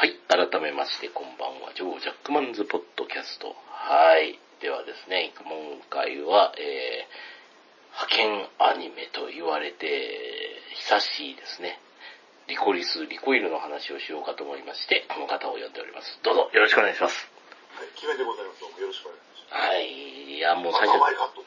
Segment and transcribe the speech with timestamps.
[0.00, 0.16] はい。
[0.32, 1.76] 改めまして、こんばんは。
[1.76, 3.52] ジョー・ジャックマンズ・ポッドキャスト。
[3.68, 4.40] はい。
[4.64, 5.44] ではですね、今
[5.92, 10.56] 回は、えー、派遣アニメと言われて、
[10.88, 11.76] 久しいですね。
[12.48, 16.16] リコリス、リコイルの話をしようかと思いまして、この方を呼んでおります。
[16.24, 17.28] どうぞ、よろしくお願いします。
[17.76, 18.64] はい、決めでございます。
[18.64, 19.68] よろしくお願いします。
[19.68, 19.84] はい。
[19.84, 21.12] いや、もう最赤初。
[21.12, 21.44] 前カット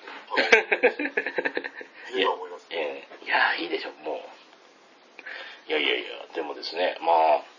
[2.13, 2.67] いいと思います。
[2.69, 5.71] えーいや、いいでしょ、もう。
[5.71, 7.52] いやいやいや、でもですね、まあ、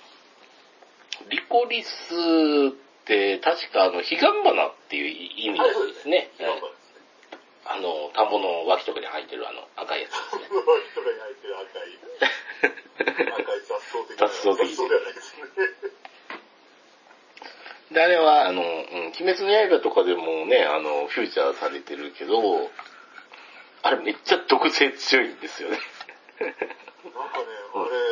[1.30, 1.92] リコリス
[2.70, 6.30] って、確かあの、彼岸花っていう意味なんですね。
[6.38, 6.84] 今からですね。
[7.66, 10.48] あの、田んぼの脇とかに生えてるあの、赤いやつですね。
[10.48, 11.96] この人が焼いてる赤い、
[13.32, 14.28] 赤い雑草的な。
[14.28, 15.48] 雑草的ないですね。
[17.92, 22.70] で、あれは、あの、うん、鬼滅の刃とかでもね、あの、フューチャーされてるけど、
[23.83, 25.78] あれめっちゃ毒性強いんですよね。
[26.41, 27.44] なんかね、
[27.74, 28.03] あれ、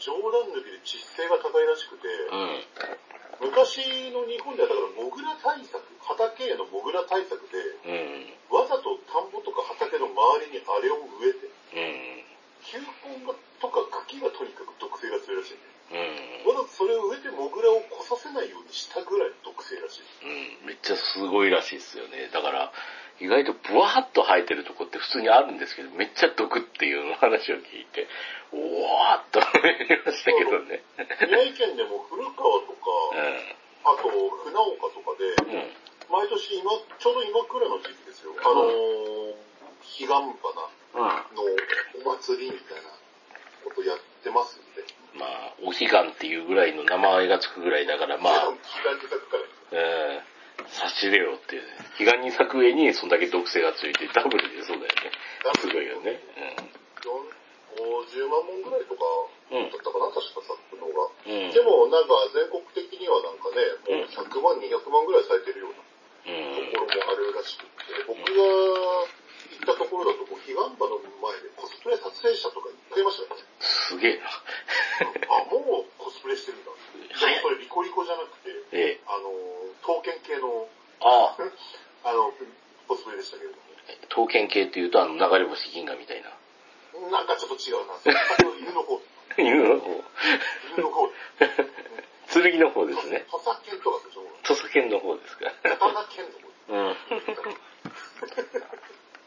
[0.00, 3.48] 冗談抜きで窒性が高いらしくて、うん。
[3.52, 8.56] 昔の日本ではだからモグラ対策、畑へのモグラ対策で、うん。
[8.56, 12.24] わざと田んぼとか畑の周りにあれを植えて、うん。
[12.64, 16.08] 球根がとか茎がとにかく毒性が強いらしいんだよ。
[16.44, 16.56] うん。
[16.56, 20.02] わざとそれを植えてモグラを来させないようにしたぐらいの毒性らしい。
[20.24, 22.28] うん、めっちゃすごいらしいですよね。
[22.32, 22.72] だから、
[23.20, 28.08] 意外とブワーッと生えてるとこって普通にあるんですけど、めっちゃ毒っていう話を聞いて、
[28.39, 28.39] お
[28.94, 30.82] わーっと思いましたけどね。
[31.30, 32.34] 宮城県でも古川
[32.66, 32.90] とか、
[33.84, 35.54] あと船岡とかで、うん。
[35.54, 35.70] うん。
[36.10, 38.34] 毎年今、ちょうど今くらいの時期ですよ。
[38.42, 39.34] あのー、
[39.78, 40.26] 彼岸花
[40.90, 41.36] うん。
[41.38, 41.46] の
[42.02, 42.90] お祭りみたいな
[43.64, 44.82] ことやってますんで。
[45.14, 48.52] まあ、お彼岸っていうぐらいの名前がつくぐらいだから、まあ、
[48.82, 49.46] 彼岸に咲くから。
[49.70, 51.68] うん、差し入れよっていうね。
[51.98, 55.12] 彼岸に咲く上にそんだけ毒性がついてダブルでそうだよね。
[55.60, 56.20] すごいよね。
[58.10, 59.06] 50万本ぐらいとか
[59.50, 59.58] うん。
[59.62, 59.78] うんだ。
[59.78, 61.06] ったかな、確か咲くのが。
[61.06, 61.50] うん。
[61.54, 65.82] でもなんか全国的にはなんかね、もう100万、200万ぐらい咲いてるような
[66.26, 66.70] うん。
[66.70, 73.46] ところもあるらしくて、僕が行ったところだと、もう彼岸花の前でコスプレ撮影者とかいっぱいいましたよね。
[73.60, 74.26] すげえな。
[75.30, 76.70] あ、もうコスプレしてるんだ。
[76.70, 79.00] でもそれリコリコじゃなくて、ええ。
[79.06, 79.30] あの、
[79.82, 80.68] 刀剣系の、
[81.00, 81.36] ああ、
[82.08, 82.32] あの、
[82.86, 83.56] コスプレでしたけれど
[84.08, 85.84] 刀剣系っていうと、あの、流れ星銀
[87.60, 87.94] 違うな。
[88.58, 89.00] 犬の方、
[89.36, 90.04] 犬の方。
[90.76, 91.10] 犬の方、
[92.50, 93.24] 剣の方ですね。
[93.30, 94.22] 土佐剣とかでしょ。
[94.44, 95.50] 土佐剣の方ですか。
[95.62, 96.48] 刀剣の方。
[96.68, 96.96] うん。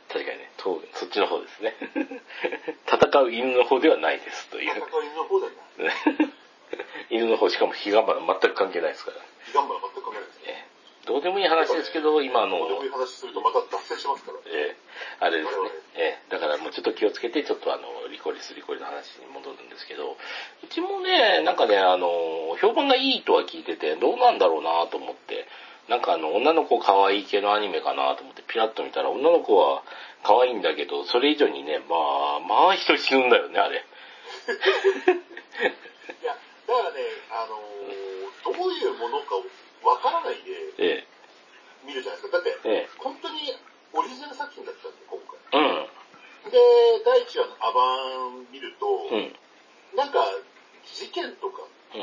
[0.08, 1.74] 確かにね、とそっちの方ですね。
[2.88, 4.72] 戦う犬の方ではないですという。
[4.72, 5.92] 戦う犬の方だよね。
[7.10, 9.18] 犬の方、しかも彼岸花全く関係ないですから。
[9.18, 10.44] 彼岸花全く考えないですね。
[10.48, 10.74] ええ
[11.06, 14.38] どうでもいい話ですけど、今あの、どうでもいい話するとまた脱線しますから。
[14.48, 14.76] ええ
[15.20, 15.70] あれですね。
[15.96, 20.16] ええだからもうちょっと気をつけて、ちょっとあの、リコリス、リコリの話に戻るんですけど、
[20.64, 21.02] うちも
[21.74, 25.48] ね、あの、評判がいいとは聞いてて、どうなんだろうなと思って、
[25.90, 29.84] なんかあの、女の子可愛い系のアニメかなと思ってピラッと見たら、女の子は
[30.24, 31.96] 可愛いんだけど、それ以上にね、ま
[32.38, 33.76] あ、まあ人死ぬんだよね、あれ。
[33.76, 33.80] い
[36.26, 37.00] や、だからね、
[37.32, 38.04] あのー
[38.44, 39.40] どういうものか
[39.88, 41.08] わからないでえ
[41.88, 42.38] 見るじゃないですか。
[42.38, 43.56] だって、え、え本当に
[43.94, 45.40] オリジナル作品だったんで、今回。
[46.48, 49.36] え、で、第一話のアバン見ると、うん、うん、
[49.96, 50.28] なんか、
[50.94, 51.98] 事件とかう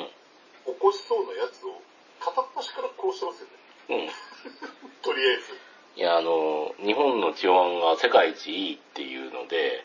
[0.71, 1.81] ん、起こしそうなやつを
[2.21, 3.55] 片っ端から殺してますよね。
[3.89, 4.11] うん。
[5.03, 5.59] とりあえず。
[5.97, 9.85] いや、あの、日本の治安が世界一いいっていうので、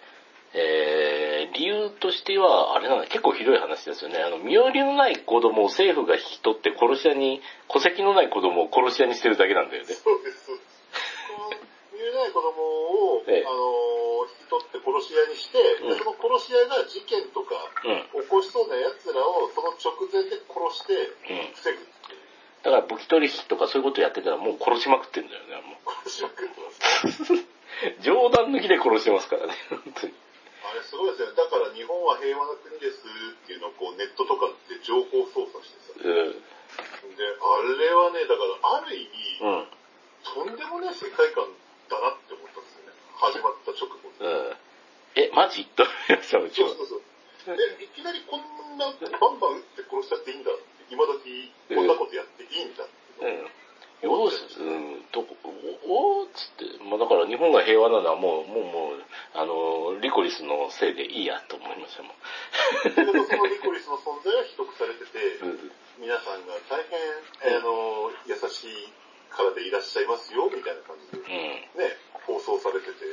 [0.54, 4.20] えー、理由としては、あれなんだ、結構ひどい話ですよね。
[4.22, 9.94] あの、身寄りのない子供を政府が引き取って殺し屋に、戸籍のない子供を殺し屋にしてるだけなんだよね。
[9.94, 10.86] そうです、そうです。
[11.36, 12.62] このない子供
[13.16, 13.95] を、ええあの
[14.50, 20.94] 取って殺し屋にして、でうんその殺し屋が事件とかうん、起こしそうな奴らをその直前で殺して
[21.30, 21.54] うん。
[21.54, 22.26] 防ぐっていう。
[22.66, 27.34] だから武器取引とかそういうことやってたらもう殺しまくってんだよね、も殺しまくってます。
[27.34, 27.46] う。
[28.02, 30.14] 冗談抜きで殺してますからね、本当に。
[30.66, 31.36] あれすごいですよね。
[31.38, 36.10] だから日本は平和な国ですっていうのをこうネットとかで情報操作してさ。
[36.10, 36.34] うん。
[37.14, 39.68] で、あれはね、だからある意味、うん。
[40.26, 41.54] とんでもない世界観
[41.88, 42.45] だなって思。
[43.16, 44.20] 始まった直後に。
[44.20, 44.56] うん。
[45.16, 45.66] え、マジ？
[45.76, 46.70] と思いました、うちは。
[46.70, 46.88] そうそう
[47.46, 47.58] そう。
[47.80, 50.76] え、いきなりこんなバンバン撃って殺しちゃっていいんだって。
[50.90, 53.26] 今時こんなことやっていいんだって。
[53.26, 53.50] うん。
[54.02, 55.36] よし、うん、どこ、
[55.88, 59.04] おおーっつって、まあだから日本が平和なのはもう、もう、もう、
[59.34, 62.16] あの、リコリスのせいでいいやと思いましたもん。
[62.94, 65.72] そのリコリスの存在は秘匿されてて、うん。
[65.98, 66.84] 皆さんが大
[67.42, 68.94] 変、あの、優しい
[69.36, 71.84] からでいらっしゃいますよ、みたいな感じで、うん。
[71.84, 73.04] ね、放送されてて、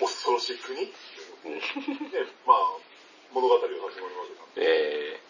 [0.00, 0.90] 恐ろしい国 ね、
[2.46, 2.58] まあ、
[3.32, 4.62] 物語が始まるわけなんで。
[5.14, 5.20] え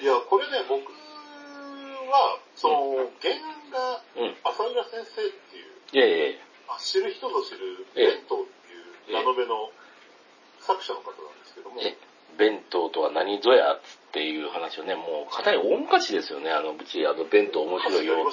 [0.00, 0.90] いや、これね、僕
[2.10, 4.36] は、その、原案がうん。
[4.44, 6.40] 浅浦先生っていう、いやいやいや。
[6.68, 8.06] あ知る人ぞ知る、ええ。
[8.06, 9.70] 弁当っていうラノベの
[10.60, 11.96] 作者の方なんですけども、え、
[12.36, 13.80] 弁当とは何ぞやっ
[14.14, 16.50] ていう話をね、もう、かなり大昔ですよね。
[16.50, 18.14] あの、うち、あの、弁当面白いよ。
[18.14, 18.26] うん、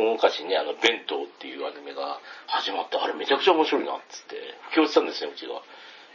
[0.00, 4.36] お大昔ね、あの、弁当っていうアニメが始まって、あれめちゃくちゃ面白いな、っつって、
[4.70, 5.60] 布教したんですね、うちが。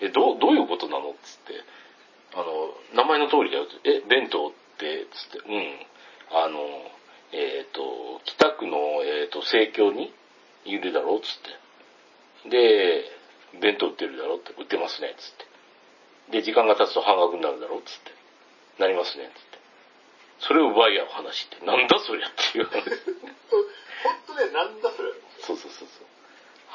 [0.01, 1.61] え、どう、どういうことなのっつって。
[2.33, 3.67] あの、名前の通りだよ。
[3.83, 5.85] え、弁当って、つって、うん。
[6.31, 6.59] あの、
[7.31, 10.11] えっ、と、北区の、えっ、と、生協に
[10.65, 12.49] いるだろう、つって。
[12.49, 13.05] で、
[13.61, 15.33] 弁当売ってるだろって、売ってますね、つっ
[16.31, 16.39] て。
[16.39, 18.18] で、時間が経つと半額になるだろつって。
[18.79, 19.59] なりますね、つって。
[20.39, 22.79] それを奪い合う話って、なんだそりゃっていう話。
[22.79, 22.95] ほんと、
[24.03, 25.09] ほんとね、なんだそれ。
[25.09, 26.07] もそうそうそうそう。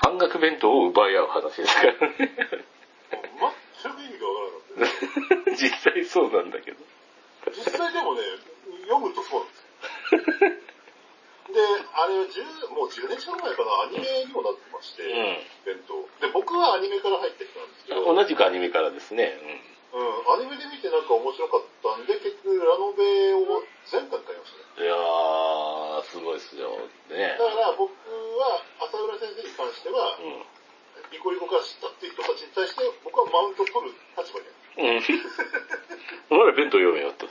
[0.05, 1.99] 半額弁当を奪い合う話ですからね。
[1.99, 2.25] う
[3.83, 5.01] 全く意味がわからなか
[5.41, 5.51] った。
[5.57, 6.79] 実際そうなんだけど。
[7.57, 8.21] 実際でもね、
[8.89, 10.65] 読むとそうなんですよ。
[11.55, 11.61] で、
[11.95, 15.05] あれは10、もう10年近く前かな、アニメにもなってまして、
[15.65, 16.03] 弁当。
[16.21, 19.39] で、僕はアニメから入ってきたんですけど、うん、同じくアニメからですね。
[19.95, 24.83] アニメで見てなんか面白かったんで、結局ラノベを全巻買いましたね。
[24.83, 24.85] うん。
[24.85, 26.83] いやー、すごいっすよ。
[27.15, 28.59] ねだから僕は、
[28.91, 30.43] 浅浦先生に関しては、うん。
[31.15, 34.51] リコリコから知ったっていう人たちに対して、僕はマウント取る立場にあ
[34.83, 34.99] る。
[34.99, 36.43] うん。
[36.43, 37.31] お前ら弁当読めよと。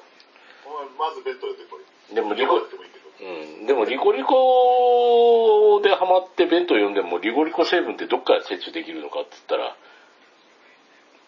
[0.64, 2.16] お前まず弁当でこい。
[2.16, 2.64] でもリコ。
[2.64, 3.68] うん。
[3.68, 9.76] でもリコリコでハマって弁当読んでもリコリコ成分ってどっから摂取できるのかって言ったら、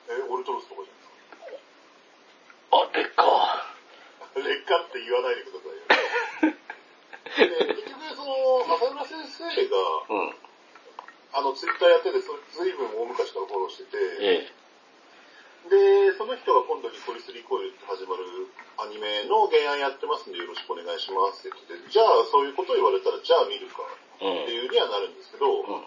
[0.07, 0.83] え、オルトロスとか？
[0.84, 0.84] じ
[2.75, 3.23] あれか。
[3.23, 4.43] ゃん。
[4.43, 6.55] 劣化って言わないでくださいよ。
[7.35, 9.79] で結局、その、浅浦先生が、
[10.09, 10.35] うん。
[11.35, 14.51] あの、ツイッターやってて、そずいぶん大昔からフォローしてて、え
[15.69, 18.23] で、その人が今度リコリスリコイルって始まる
[18.77, 23.81] アニメの原案やってますんでよろしくお願いしますって言ってて、じゃあそういうことを言われたら、じゃあ見るか
[24.21, 24.45] え。
[24.45, 25.83] っていうにはなるんですけど、うん。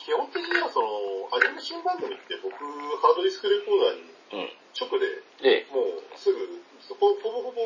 [0.00, 4.50] 基本的にはその、アニメ新番組って僕、ハードディスクレコーダーにうん。
[4.80, 5.06] 直で
[5.42, 6.38] えもうすぐ、
[6.88, 7.62] ほほぼほぼ、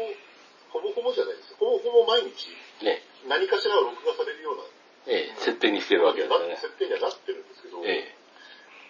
[0.71, 1.55] ほぼほぼじゃないです。
[1.59, 2.49] ほぼほぼ毎日
[2.83, 2.85] え。
[2.85, 3.03] ね。
[3.29, 4.63] 何かしらが録画されるような
[5.07, 5.35] ええ。
[5.37, 6.57] 設定にしてるわけですよね。
[6.57, 8.15] 設定にはなってるんですけど、ええ。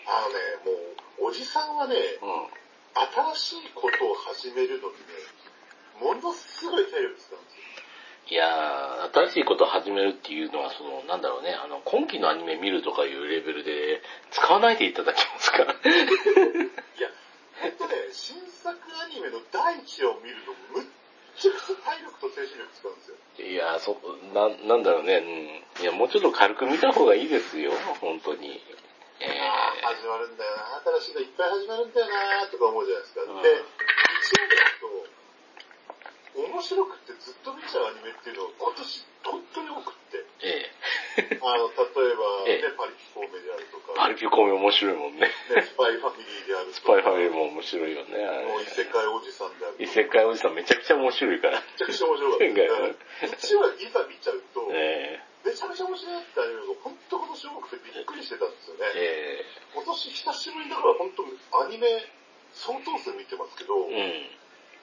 [0.06, 0.78] あのね、
[1.18, 2.48] もう、おじさんはね、うん。
[3.34, 5.00] 新しいことを始めるのにね、
[6.00, 7.62] ものすごい体力使うんですよ。
[8.28, 15.58] いやー、新しいことを始めるっていうのは、その、なんだろうね、あの、今期のアニメ見るとかいうレベルで、使わないでいただけますか？
[15.64, 17.08] いや、
[17.62, 20.86] ほんとね、新作アニメの第一話を見るの、むっ
[21.38, 23.16] ちゃくちゃ体力と精神力使うんですよ。
[23.38, 23.94] いやー、そ、
[24.34, 25.82] な、なんだろうね、うん。
[25.82, 27.70] いや、もうちょっと軽く見た方がいいですよ、
[28.02, 28.58] 本当に。
[29.22, 33.22] えああ、始まるんだよな、新しいのいっぱい始まるんだよな、とか思うじゃないですか。
[33.22, 40.18] うんで、1話でと、面白くてずっと見ちゃうアニメっていうのが今年本当に多くって。
[40.18, 40.71] ー、え
[41.42, 45.28] あの、例えば、ええね、パリピ孔明であるとー、か、パリピコメ面白いもんね。
[45.28, 48.44] ね、スパイファミリーであるとか、スパイファミリーも面白いよね。
[48.46, 51.60] もう異世界おじさんであるとか、異世界おじさんめちゃくちゃ面白いから。
[51.60, 58.86] めちゃくちゃ面白かったね1話いざ見ちゃうと、えめちゃめちゃ面白いってアニメが本当今年多くてびっくりしてたんですよー、ね。
[58.94, 59.44] え
[59.74, 62.06] 今年久しぶりにだから本当アニメ
[62.54, 63.92] 相当数見てますけど、ー、うん。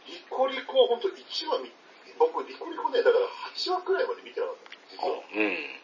[0.09, 1.71] リコリコは本当1話見、
[2.17, 4.69] 僕リコリコね、だから8話くらいまで見てなかった。
[4.89, 5.21] 実は。
[5.21, 5.79] うん。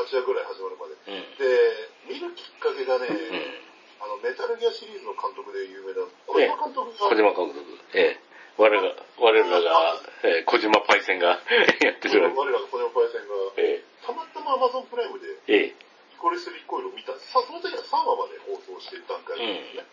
[0.00, 0.96] 8話くらい始まるまで。
[0.96, 1.36] うん。
[1.36, 4.04] で、見るきっかけがね、うん。
[4.04, 7.60] あの、メタルギアシリーズの監督で有名な小島監督が、小島監督。
[7.94, 8.30] ええ。
[8.56, 11.40] 我らが、我らが、えー、小島パイセンが
[11.80, 12.22] やってる。
[12.32, 15.56] 我らが小島パイセンが、えたまたま Amazon プライムでえ。
[15.56, 15.74] ええ。
[16.12, 17.12] リコリスリコイルを見た。
[17.16, 19.84] さその時は3話まで放送していた段階んですね。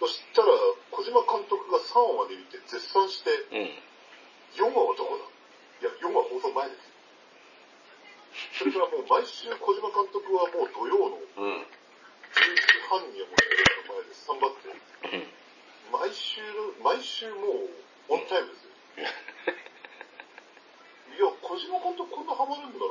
[0.00, 0.48] そしたら、
[0.90, 3.76] 小島監督が3話まで見て絶賛して、うん。
[4.56, 5.24] 4話はどこだ？
[5.80, 6.89] いや、4話放送前です。
[8.58, 11.66] それからもう毎週小島監督はもう土曜のうん。
[12.30, 14.72] 11時半にはもうテレビの前でスタンバって、う
[15.18, 15.26] ん。
[15.90, 16.40] 毎週、
[16.82, 17.70] 毎週もう
[18.08, 18.70] オンタイムですよ。
[21.10, 22.84] いや、小島監督こんなハマるんだら、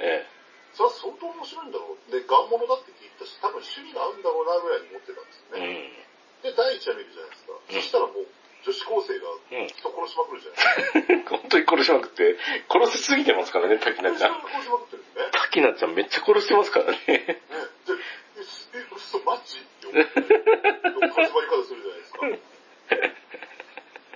[0.00, 0.26] え
[0.72, 1.98] それは相当面白いんだろう。
[2.12, 5.60] で、ガンモノだって聞いたし、多分趣味が合うんだろうなぐらいに思ってたんですよえ。
[5.60, 6.06] ね。
[6.42, 6.56] で、うん。
[6.56, 7.52] 第一話見るじゃないですか。
[7.52, 8.26] うんそしたらもう、
[8.64, 9.66] 女子高生がうん。
[9.68, 10.62] 人殺しまくるじゃな
[11.02, 11.36] いですか。
[11.38, 12.36] 本当に殺しまくって、
[12.70, 14.40] 殺しすぎてますからね、滝菜ちゃん。
[14.40, 15.28] 殺しまくってるんですね。
[15.32, 16.96] 滝菜ちゃんめっちゃ殺してますからね。
[17.06, 17.36] ね、で、
[18.38, 19.58] え、すえ嘘、マジ？
[19.60, 22.26] って思って、始まり方するじゃないですか。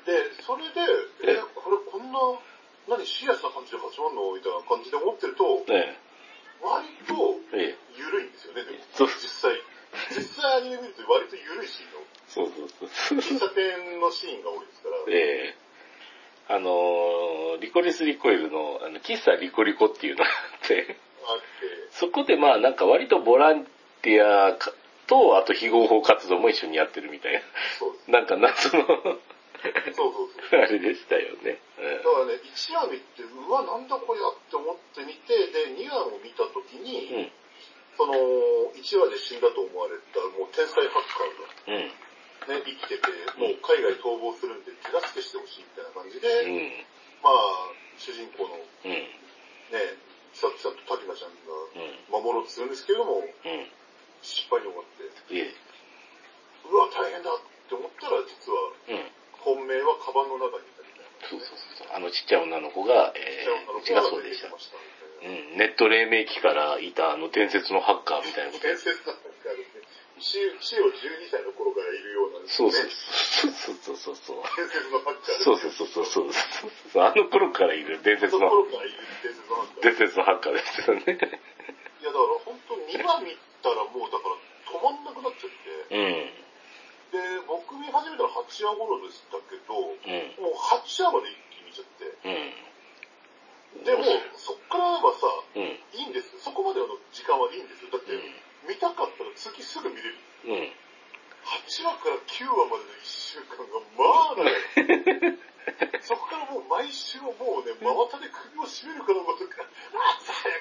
[0.06, 2.20] で、それで、え、これこんな、
[2.96, 4.32] 何、シリアスな感じで始まるの？
[4.32, 5.98] みたいな感じで思ってると、ね
[6.62, 7.36] 割と。
[7.96, 8.78] 緩いんですよね、でも。
[8.98, 9.60] 実際。
[10.10, 12.15] 実際アニメ見ると割と緩いシーンが。
[12.28, 13.18] そうそうそう。
[13.18, 14.96] 喫茶店のシーンが多いですから。
[15.08, 15.54] ええ。
[16.48, 21.46] ああの、リコリスリコイルの、あの、喫茶リコリコっていうのがあって、あって、
[21.90, 23.66] そこでまあなんか割とボラン
[24.02, 24.72] ティアか
[25.06, 27.42] と、あと非合法活動も一緒にやってるみたい
[28.06, 28.20] な。
[28.20, 29.02] なんか謎の、そう
[29.94, 30.60] そうそう。
[30.60, 31.58] あれでしたよね。
[31.76, 37.18] だからね、1話見て、うわ、なんだこりゃって思って見て、で、2話を見たときに、うん。
[37.18, 37.30] うん。
[37.96, 38.14] その、
[38.76, 41.02] 1話で死んだと思われた、もう天才ハッ
[41.66, 42.05] カーうん。
[42.44, 46.84] がね、生きてて、もう海外逃亡するんで手助けしてほしいみたいな感じで、うん。
[47.22, 48.92] まあ、主人公のうん。
[48.92, 49.08] ね、
[50.32, 52.12] 千里ちゃんと滝菜ちゃんうん。
[52.12, 53.66] が守ろうとするんですけれども、うん。
[54.22, 55.06] 失敗に終わって。
[56.66, 57.38] うわ、大変だっ
[57.68, 59.10] て思ったら、実は、うん。
[59.46, 61.28] 本命はカバンの中にいたみたいな。
[61.30, 61.88] そうそうそう。
[61.94, 64.48] あのちっちゃい女の子が、えー、うちがそうでした。
[64.50, 65.56] うん。
[65.56, 69.35] ネット黎明期からいたあの伝説のハッカーみたいなこと伝説なんですかね。
[70.18, 72.88] 死死を12歳の頃からいるような、ね、そうそう
[73.52, 74.42] そうそうそうそう。
[74.56, 76.32] 伝説のハッカーそうそうそうそうそう
[76.92, 77.02] そう。
[77.04, 79.82] あの頃からいる伝説そのの、頃からいる伝説のハッカー。
[79.82, 81.02] 伝説のハッカーですよね。
[81.04, 84.36] いや、だから本当2話見たらもうだから
[84.72, 86.32] 止まんなくなっちゃって、うん。
[87.12, 90.48] で、僕見始めたら8話頃でしたけど、もうん。
[90.48, 93.84] う8話まで一気に見ちゃって、うん。
[93.84, 94.04] でも、
[94.40, 95.62] そっからはさ、うん。
[95.62, 96.40] いいんですよ。
[96.40, 97.90] そこまでの時間はいいんですよ。
[97.92, 98.16] だって、
[98.68, 100.14] 見たかったら次すぐ見れる。
[100.46, 100.52] うん。
[100.52, 100.72] うん。
[101.46, 104.50] 8話から9話までの1週間が、まあ長
[105.30, 105.38] い。
[106.02, 109.62] そこからもう毎週もうね、真綿で首を絞めるかどうかとか、
[109.94, 110.54] あ朝早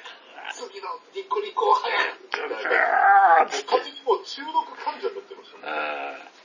[0.66, 2.58] く、次のニコニコ早く、みたいな。
[3.86, 6.36] にもう中毒患者になってましたね。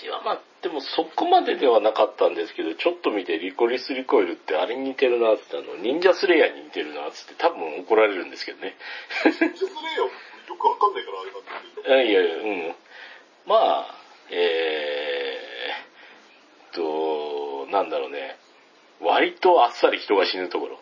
[0.00, 8.76] ちはまあ、でもそこまでではなかったんですけど、ちょっと見てリコリスリコイルってあれに似てるなって言ったの、忍者スレイヤーに似てるなってって多分怒られるんですけどね。
[9.24, 10.29] ジェスレイヤー
[11.90, 12.74] いやいやうん。
[13.46, 13.94] まあ、
[14.30, 18.38] えーっと、なんだろうね。
[19.00, 20.78] 割とあっさり人が死ぬところ。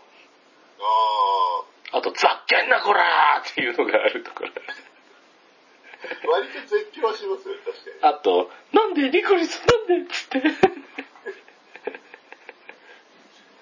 [1.92, 4.50] ああと、ざっけんなこらーっていうのがあるところ。
[4.50, 4.52] あ、
[6.28, 7.96] 割と絶叫はしますよね、確かに。
[8.02, 10.42] あと、なんでリコリスなんでっつって。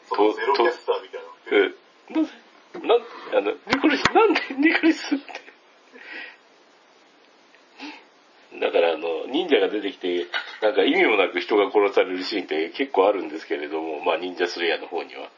[0.09, 1.29] そのゼロキャスターみたいな。
[1.61, 2.87] うん。
[2.89, 3.03] なん、
[3.39, 5.46] あの、リコリス、なんでリコリスって。
[8.61, 10.27] だからあの、忍者が出てきて、
[10.63, 15.29] なんか意味もなく人が殺されるシーンって結構あるんですけれども、まあ忍者スレイヤーの方には。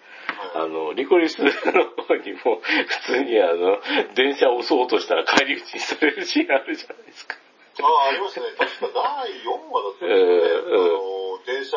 [0.55, 3.81] あはいの、リコリスの方にも、普通にあの、
[4.15, 7.37] 電車を押そうとしたら帰り討ちにされるシーンあるじゃないですか。
[7.81, 8.47] ああ、ありましたね。
[8.59, 10.69] 確か第4話だったんですよね。
[10.69, 11.77] あの、電車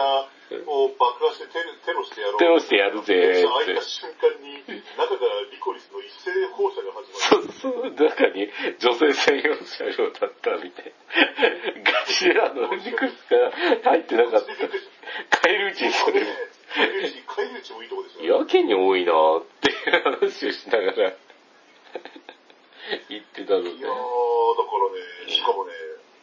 [0.67, 2.39] を爆破してテロテロしてやろう。
[2.39, 4.63] テロしてやるぜ開いた瞬間に、
[4.97, 7.53] 中からリコリスの一斉放射が始まる。
[7.53, 11.91] そうそう、中に女性専用車両だったみたいな。
[11.91, 13.51] ガチであの、リコリスが
[13.91, 15.39] 入ってなかった。
[15.41, 16.25] 帰り討ちにされる。
[16.73, 18.27] 帰り討ち、帰り討ちもいいとこですよね。
[18.39, 21.13] やけに多いなーっていう話をしながら
[23.09, 23.69] 言ってたので。
[23.71, 25.73] いやー、だからね、しかもね、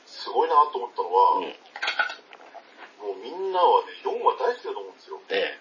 [0.06, 1.54] すごいなと思ったのは、うん。
[2.98, 5.20] もうみんなはね、4話大好きだと思うんですよ。
[5.30, 5.58] え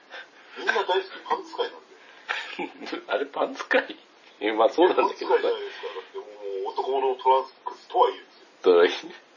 [0.57, 2.97] みんな大好きパンツ界なんで。
[2.97, 3.01] え。
[3.13, 3.97] あれパンツかい？
[4.39, 5.87] えまあそうなんパンツだけどさ界じゃないですか。
[5.87, 9.07] だってもう男物のトランクスとはいえですよ。
[9.09, 9.27] ただ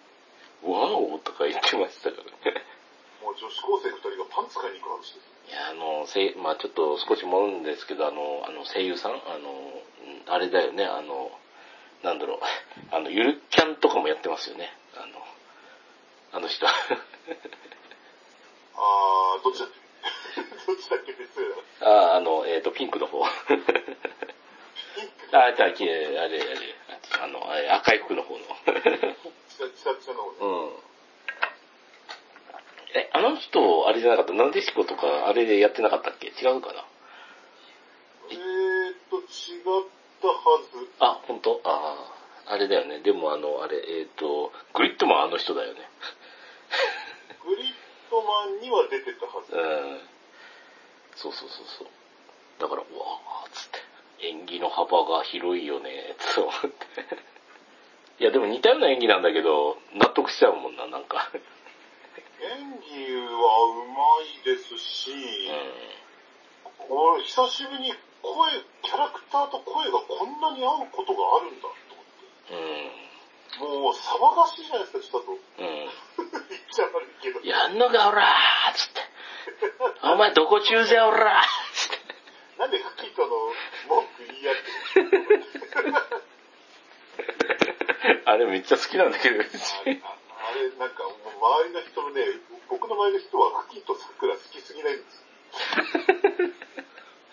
[0.62, 2.64] ワオとか言ってましたからね。
[3.22, 5.30] もう女子高生2人がパンツ買いに行く話ですよ。
[5.48, 11.32] いや、あの、せいまあちょっと少し戻るんですけど、あの、あの声優さん、あの、うんあれだよね、あの、
[12.02, 12.38] なんだろう、
[12.90, 14.72] あの、ゆるキャンとかもやってますよね。
[14.94, 15.24] あの、
[16.32, 16.66] あの人。
[18.82, 20.40] あー、どっちだっけ？
[20.66, 21.12] どっちだっけ？
[21.12, 21.52] 別に。
[21.82, 23.24] あ、あの、えっ、と、ピンクの方。
[23.24, 23.72] あ、ピンク？
[25.30, 26.56] じゃあ、きれいあれ、あれ、
[27.22, 28.40] あの、あれ赤い服の方の。
[28.40, 28.54] ちさ
[30.00, 30.36] ちさの方ね。
[30.40, 30.72] うん。
[32.94, 36.28] え、あの人、あれじゃなかった、なでしことか、あれでやってなかったっけ？
[36.28, 36.84] 違うかな？
[38.30, 39.26] えーっと、違っ
[40.22, 40.34] たは
[40.72, 40.88] ず。
[40.98, 41.60] あ、本当？
[41.64, 42.12] あ
[42.48, 43.00] あ、あれだよね。
[43.00, 45.80] でもあの、あれ、えっ、と、グリッドマンあの人だよね。
[47.44, 47.66] グリッ
[48.10, 49.54] ドマンには出てたはず。
[49.54, 50.00] うん。
[51.16, 51.88] そうそうそうそう。
[52.60, 53.78] だから、うわーっつって。
[54.22, 56.68] 演技の幅が広いよね、つ思って。
[58.20, 61.30] いや、でも似たような演技なんだけど、納得しちゃうもんな、なんか。
[62.42, 65.10] 演技はうまいですし、
[66.88, 68.50] う俺久しぶりに声、
[68.82, 71.68] キャラクターと声がこんなに合うことがあるんだと
[72.50, 72.88] 思ん。
[72.88, 73.09] って。
[73.58, 75.32] もう騒がしいじゃないですか、ちょっと。
[75.32, 75.38] うん。
[75.58, 75.90] 言っ
[76.70, 77.40] ちゃ悪いけど。
[77.42, 79.00] やんのか、おらーつって。
[80.02, 81.98] お前どこ中ぜ、おらーつって。
[82.58, 83.28] なんでフキとの
[83.88, 86.04] 文句言い合ってる
[88.26, 89.48] あれめっちゃ好きなんだけど、あれ
[90.78, 92.22] なんか、周りの人もね、
[92.68, 95.26] 僕の周りの人はフキと桜好きすぎないんですよ。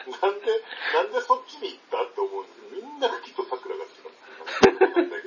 [0.22, 0.64] なんで、
[0.96, 2.70] なんでそっちに行ったって思うんですよ。
[2.72, 5.27] みんなフキと桜が好きなんです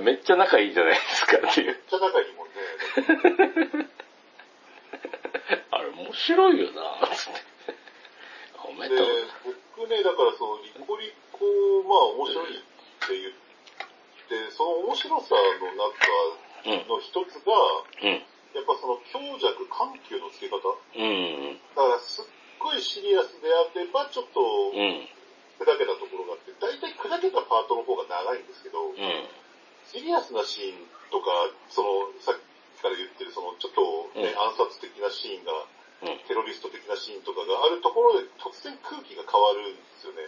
[0.00, 1.66] めっちゃ仲いいじゃないですかっていう。
[1.66, 3.86] めっちゃ仲いいもんね。
[5.70, 7.40] あれ面白いよなつって。
[8.64, 9.06] おめでとう。
[9.76, 11.44] 僕ね、だからそのリコリコ、
[11.88, 13.32] まあ面白いって言っ
[14.28, 17.52] て、その面白さの中の一つが、
[18.02, 20.58] うん、やっぱその強弱緩急のつけ方。
[20.96, 22.24] うん、だからすっ
[22.58, 24.40] ごいシリアスであれば、ちょっと、
[25.60, 26.29] 砕けたところが
[27.10, 28.96] あって、大体砕けたパートの方が長いんですけど、うん、
[29.90, 35.52] シリアスなシーンとか、その、さっきから言ってる、その、ちょっとね、暗殺的なシーンが、
[36.00, 40.24] テロリスト的なシーンとかがあるところで突然空気が変わるんですよね。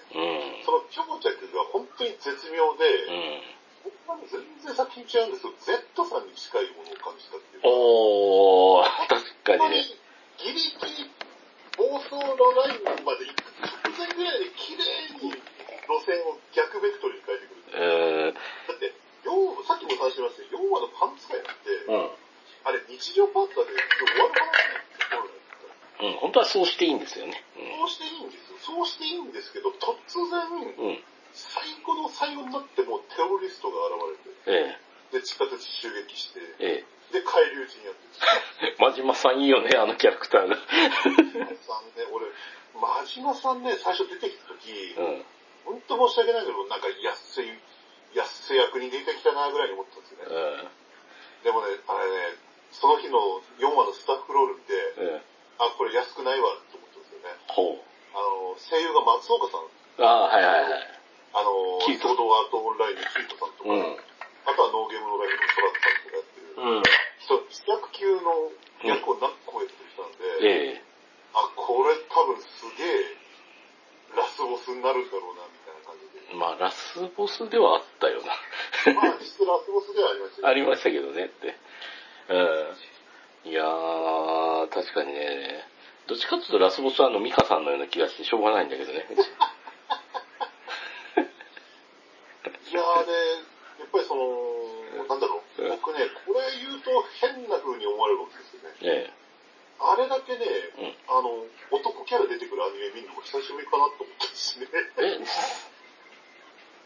[0.68, 2.84] その強弱が本当に絶妙で、
[3.80, 5.56] 僕は全然作品違うんですけど、
[5.96, 7.68] Z さんに近いものを感じたっていうか。
[7.72, 9.84] おー、確かにね。
[10.36, 11.10] ギリギリ
[11.78, 12.20] 暴走の
[12.52, 14.84] ラインまで行く直前ぐらいで綺麗
[15.24, 15.32] に
[15.88, 17.62] 路線を逆ベクトルに変えてくる。
[17.72, 18.92] えー、だって、
[19.66, 22.10] さっきも話しましたけど、4話のパンツ会なんて、うん、
[22.66, 24.52] あれ日常パートだけで終わる話
[25.10, 25.54] なんです
[26.02, 27.42] よ、うん、本当はそうしていいんですよね。
[27.56, 28.58] うん、そうしていいんですよ。
[28.58, 34.76] そうしていいんですけど、突然、うん最後の最後になってもテロリストが現れて、え
[35.12, 38.04] え、で、地下鉄襲撃して、ええ、で、海流人やって
[38.68, 38.76] る。
[38.78, 40.56] 真島さんいいよね、あのキャラクターが。
[40.56, 42.26] 真島さんね、俺、
[42.76, 45.24] 真島さんね、最初出てきた時、うん、
[45.64, 47.52] 本当申し訳ないけど、なんか安い、
[48.14, 50.28] 安役に出てきたなぐらいに思ったんですよね。
[50.28, 52.38] うん、でもね、あれね、
[52.72, 55.22] その日の4話のスタッフロール見て、うん、
[55.60, 57.36] あ、これ安くないわって思ったんですよね。
[57.48, 57.92] ほう。
[58.12, 59.68] あの、声優が松岡さん。
[60.04, 61.02] ああ、はいはいはい。
[61.32, 66.82] あの、キートソードアートオンラインのキートさんとか、うん、あとはノーゲームのライブのソラッさんとかやってる、うん、
[67.24, 68.52] 人、自宅級の
[68.84, 70.84] 役を何個やってる人なんで、うん、
[71.32, 73.21] あ、これ多分すげえ、
[74.52, 76.36] ボスになるんだろうな、みたいな感じで。
[76.36, 78.36] まあ、ラスボスではあったよな。
[78.92, 81.56] まあ、実質ラスボスではありましたけど、ね、ありましたけどねって。
[82.28, 83.50] うん。
[83.50, 85.64] いやー、確かにね、
[86.06, 89.06] どっちかっていうとラスボスはあのミカさんのような気がしてしょうがないんだけどね。
[92.72, 93.12] いやーね、
[93.80, 94.24] やっぱりその、
[95.08, 98.76] なんだろう、僕ね、これ言うと変な風に思われるわけですよね。
[98.80, 99.12] ええ、
[99.78, 100.46] あれだけね、
[100.78, 104.66] うん、あの、男キャラ出てくるアニメ見るのも久しぶりかなと思ったんですね。
[104.98, 105.20] え？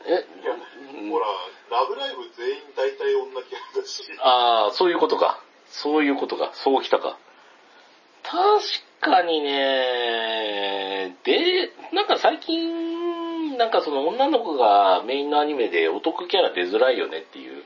[0.06, 0.26] え？
[0.42, 0.54] いや、
[1.10, 1.26] ほら、
[1.70, 4.02] ラブライブ全員大体女キャラだし。
[4.20, 5.40] ああ、そういうことか。
[5.68, 6.50] そういうことか。
[6.54, 7.18] そうきたか。
[8.22, 8.40] 確
[9.00, 17.62] かにね、で、なんか最近なんかその女の子がメインのアニメでお得キャラ出づらいよねっていう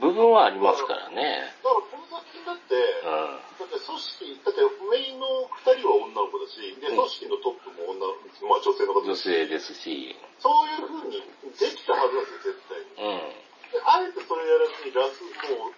[0.00, 1.50] 部分はありますからね。
[1.64, 8.06] だからこの作品だって、うん、だって組織、だってメインの二人は女の子だし、で、組織のトップも女
[8.48, 10.16] まあ女性の方女性ですし。
[10.40, 13.12] そういう風にできたはずなんですよ、絶対に。
[13.12, 13.40] うん。
[13.70, 15.76] で、あえてそれやらずにラス、もう、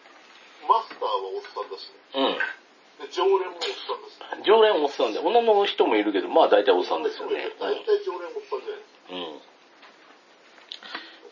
[0.69, 2.39] マスターはおっさんだし、ね。
[3.01, 3.11] うん。
[3.11, 4.47] 常連もおっさんです、ね。
[4.47, 7.51] 常連おっさんで、女の人もいるけど、まあ大体おっさんですよね。
[7.59, 9.13] 大体常連おっさんじゃないですか。
[9.13, 9.43] うん。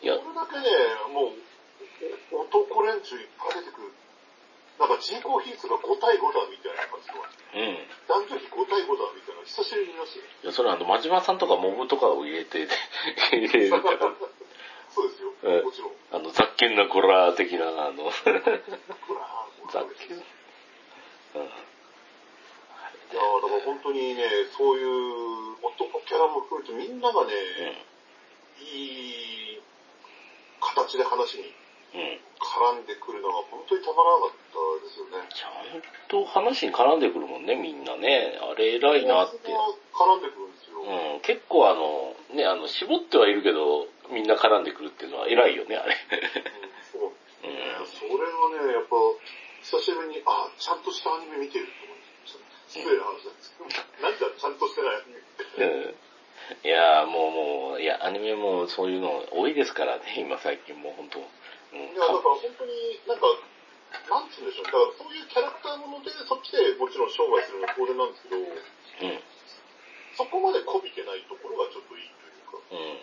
[0.03, 0.17] いや。
[0.19, 0.67] これだけね、
[1.13, 1.39] もう、
[2.35, 3.93] 男連中いっぱい出てくる。
[4.81, 7.21] なんか人口比率が5対5だみたいな感じの。
[7.21, 7.85] うん。
[8.09, 10.25] 男女比5対5だみたいな久しぶりに見ましたよ。
[10.41, 12.65] いや、それはあの、真島さんとかモブとかを入れて、
[13.29, 14.09] 入れるから。
[14.89, 15.33] そうですよ。
[15.45, 15.95] えもちろん。
[16.11, 18.09] あの、雑見なコラー的な、あの、
[19.69, 20.25] 雑見。
[21.35, 21.51] うん。
[23.11, 24.23] いやだから本当にね、
[24.57, 27.33] そういう男キャラも含めてみんながね、
[28.59, 29.61] うん、いい
[30.59, 31.53] 形で話に
[31.91, 35.27] 絡んでくるのが本当にたまらなかったですよね。
[35.29, 38.39] ちゃんと話に絡んでくるもんね、みんなね。
[38.41, 39.37] あれ偉いなって。
[39.93, 40.81] 絡んでくるんですよ。
[40.81, 45.95] うん、結構あの、ね、あの、絞ってはいるけど、みんな絡んでくるっていうのは偉いよね、あれ。
[45.95, 46.31] うん、
[46.91, 47.11] そう。
[47.43, 48.09] うん、それ
[48.57, 48.95] がね、やっぱ、
[49.63, 52.01] 久しぶりに、あ、ちゃんとしたアニメ見てると思って。
[52.71, 55.67] 失礼な話なんですけど、なんかちゃんとしてない。
[55.67, 55.95] うん
[56.63, 61.19] いやもうもう、いや、アニメもそういうの多いですからね、今最近もう本当。
[61.71, 63.27] うん、いや、だから本当になんか、
[64.07, 69.19] なんつうんでしょう、だからそういうキャラクターもので、そっちでもちろん商売するのは当然なんですけど、うん、
[70.17, 72.99] そこまでこびてないところがちょっといいというか、うん。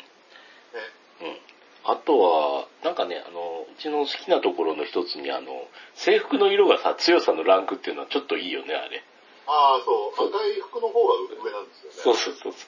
[0.77, 1.35] ね。
[1.35, 1.41] うん。
[1.85, 9.03] あとは、なんかね、あの、うちの好きなところの一つに、あの、制服の色がさ、強さのランクっていうのはちょっといいよね、あれ。
[9.47, 10.29] ああ、そう。
[10.29, 11.97] 赤い服の方が上なんですよね。
[11.97, 12.67] そうそうそうそ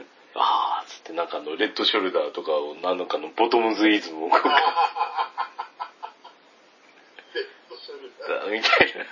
[0.00, 0.06] う。
[0.38, 4.48] ああ、つってなんかあの、レッドショルダーとかを、なんかのボトムズイズムをこう。
[4.48, 4.54] レ
[7.40, 8.50] ッドショルダー。
[8.52, 9.04] みたいな。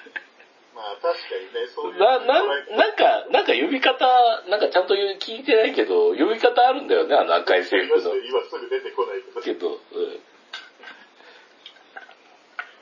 [0.74, 1.98] まあ確かにね、そういう。
[1.98, 2.44] な、な、
[2.76, 4.04] なんか、なんか呼び方、
[4.50, 8.14] なんかちゃんと聞いてないけど、呼び方あるんだよね、あの赤い制服の。
[8.16, 9.40] 今すぐ出てこないけど。
[9.40, 9.78] けど、うん。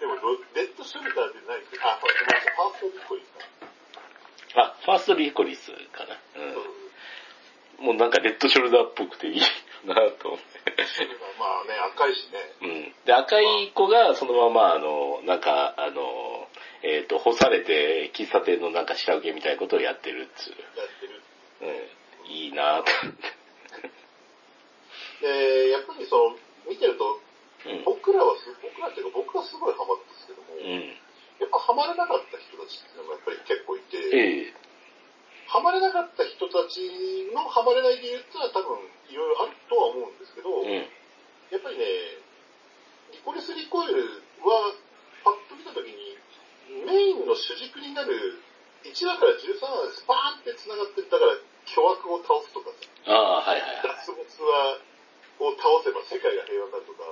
[0.00, 0.14] でも、
[0.54, 3.30] レッドショルダーでないあ、ファーストリコリス
[4.54, 4.62] か。
[4.62, 6.18] あ、ファーストリコリスかな。
[6.36, 6.81] うん。
[7.80, 9.40] もうなんかレッドショルダーっぽくていい
[9.86, 10.46] なと思って。
[11.38, 12.38] まあね、赤いしね。
[12.62, 13.06] うん。
[13.06, 16.48] で、赤い子がそのまま、あの、なんか、あの、
[16.82, 20.50] えっ、ー、と、干されて、喫茶店のなんか下請けみたいなことをやってるっつう。
[20.50, 21.22] やってる。
[21.62, 22.30] うん。
[22.30, 22.90] いいなぁと。
[25.22, 26.36] で、やっぱりその、
[26.68, 27.20] 見てると、
[27.66, 30.98] うん、僕らはす、僕らっていうか僕はすごいハマったんですけども、うん、
[31.38, 34.54] やっぱハマれなかった人たちっていうのがやっぱり結構いて、ええ、
[35.52, 36.80] ハマれなかった人たち
[37.36, 38.80] のハマれない理由ってのは多分
[39.12, 40.72] いろいろあるとは思うんですけど、うん、
[41.52, 41.84] やっぱりね、
[43.12, 44.00] リコリス・リコイル
[44.40, 44.72] は
[45.20, 46.16] パッと見たときに
[46.88, 48.40] メインの主軸になる
[48.88, 51.36] 1話から13話でスパーンって繋がってだから
[51.68, 52.72] 巨悪を倒すとか
[53.12, 53.84] ああ、はいはい。
[53.84, 54.80] 脱没は
[55.36, 57.04] を倒せば世界が平和になるとか、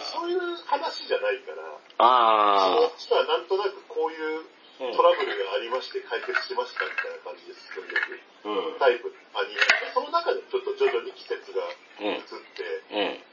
[0.00, 4.46] そういう話じゃないから、あそっちはなんとなくこういう
[4.78, 9.58] トラブルがありまして解決しましたみたいな感じで進んでいくタイプ、アニメ。
[9.90, 11.66] その中でちょっと徐々に季節が
[11.98, 12.22] 移っ
[12.54, 12.62] て、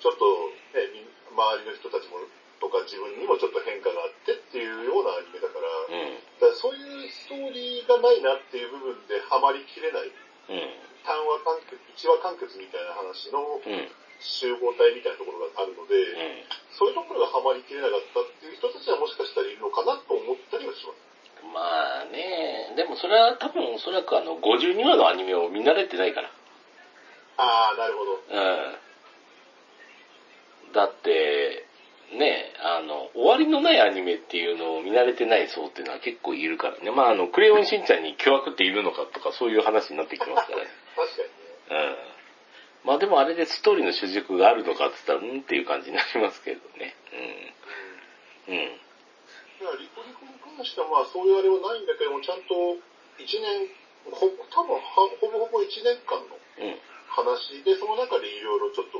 [0.02, 0.26] ちょっと、
[0.74, 2.26] ね、周りの人たちも
[2.58, 5.70] とか自分にもちょっと変化があってっていうようなアニメだから、
[6.42, 10.10] だからそういうストーリーがないなっていう部分でハマりきれない。
[11.06, 13.62] 単話完結、一話完結みたいな話の
[14.20, 21.15] 集合体みたいなところがあるので、うん、そういうところがハマりきれなかったっていう人たちはもしかしたらいるのかなと思ったりはします。
[21.54, 26.30] まあね、でもそれは多分おそらくあの52話のアニメを見慣れてないから。
[27.38, 28.12] ああ、なるほど。
[28.14, 28.40] う
[30.72, 30.74] ん。
[30.74, 31.66] だって、
[32.14, 36.92] ね、あの、終わりのないアニメっていうのを見慣れてない層っていうのは結構いるからね。
[36.92, 40.68] まああの、クレヨンしんちゃんに巨悪っているのかとかそういう話になってきますからね。
[40.96, 41.24] 確か
[41.74, 41.86] にね。
[42.84, 42.88] うん。
[42.88, 46.96] まあでもあれでストーリーの主軸があるのかって言ったら、うんっていう感じになりますけどね。
[48.48, 48.56] うん。
[48.56, 48.85] うん。
[50.66, 52.54] してはまあそういうあれはないんだけども、ちゃんと
[53.22, 53.70] 1年、
[54.12, 56.38] ほ多分ほぼほぼ1年間の
[57.10, 59.00] 話で、その中でいろいろちょっと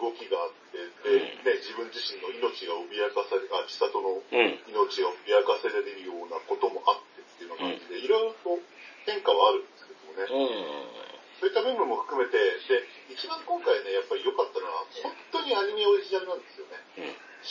[0.00, 0.78] 動きがあって、
[1.44, 4.22] で、ね、自分自身の命が脅かされ、あ、千里の
[4.70, 8.60] 命が脅かされるようなこともあってっていうような感じで、いろいろと
[9.04, 10.30] 変化はあるんですけどもね。
[10.30, 11.10] うん。
[11.40, 16.66] そういった部分も含めて、で、一番今回ね、やっぱり良かったのは、本当にアニメオリジナルなんですよ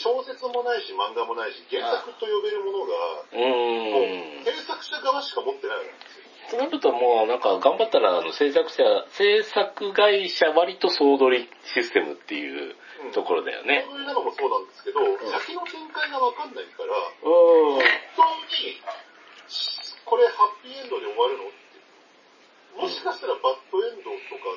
[0.00, 2.96] 小説もないし、漫画もないし、原作と呼べるものが、
[3.36, 6.30] もう、制作者側しか持ってないわけですよ。
[6.50, 8.82] となるともうなんか頑張ったらあの制作者、
[9.12, 12.74] 制作会社割と総取りシステムっていう
[13.12, 13.86] ところだよね。
[13.86, 16.90] 総取りなのもそうなんですけど、うん、先の展開がわかんないから、
[17.22, 17.78] 本
[18.16, 18.82] 当に、
[20.04, 21.44] これハッピーエンドで終わるの
[22.82, 24.50] もしかしたらバッドエンドとか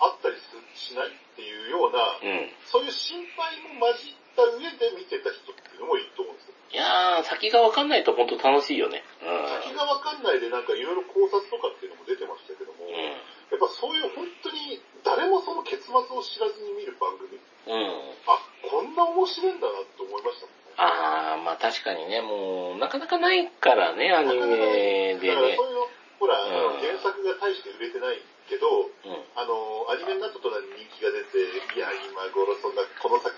[0.00, 0.36] あったり
[0.74, 6.56] しないっていうような、うん、そういう心配も混じった上で見てた人っていうのもいいと思うんですよ。
[6.72, 9.04] いやー、先がわかんないと本当楽しいよね。
[9.20, 20.72] うん、先がわかんないでなんかいろいろ考察とかっていうのも出てましたけども、うん、やっぱそういう本当に誰もその結末を知らずに見る番組、うん、あ、こんな面白いんだなって思いましたもんね。
[20.80, 25.56] あー、まあ確かにね、もう、なかなかないからね、アニメでね。
[25.58, 25.88] そういうの
[26.20, 31.38] ほら、うん、原作が大して売れてないけど、うん、あの、アニメになった途端に人気が出て、
[31.76, 33.29] いや、今頃そんな、この先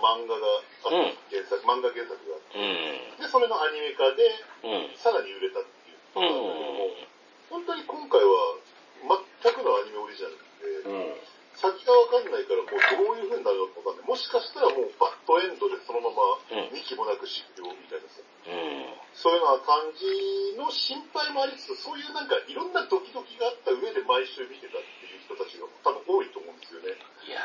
[0.00, 2.58] 漫画があっ原作、漫画原作があって、
[3.20, 4.26] で、それのアニメ化で、
[4.96, 6.00] さらに売れたっていう。
[6.10, 6.90] ところなんだけども、
[7.50, 8.58] 本当に今回は、
[9.42, 11.20] 全くのアニメオリジナルで、
[11.60, 14.08] 先がわかんないから、もうどういう風になるのかわかんない。
[14.08, 26.96] もしかしたらもうバッドエンドでそのまま2期もなく終了みたいなさ、うん、そういうような感じの心配もありつつ、そういうなんかいろんなドキドキがあった上で毎週見てたっていう人たちが多分多いと思うんですよね。
[27.28, 27.44] いや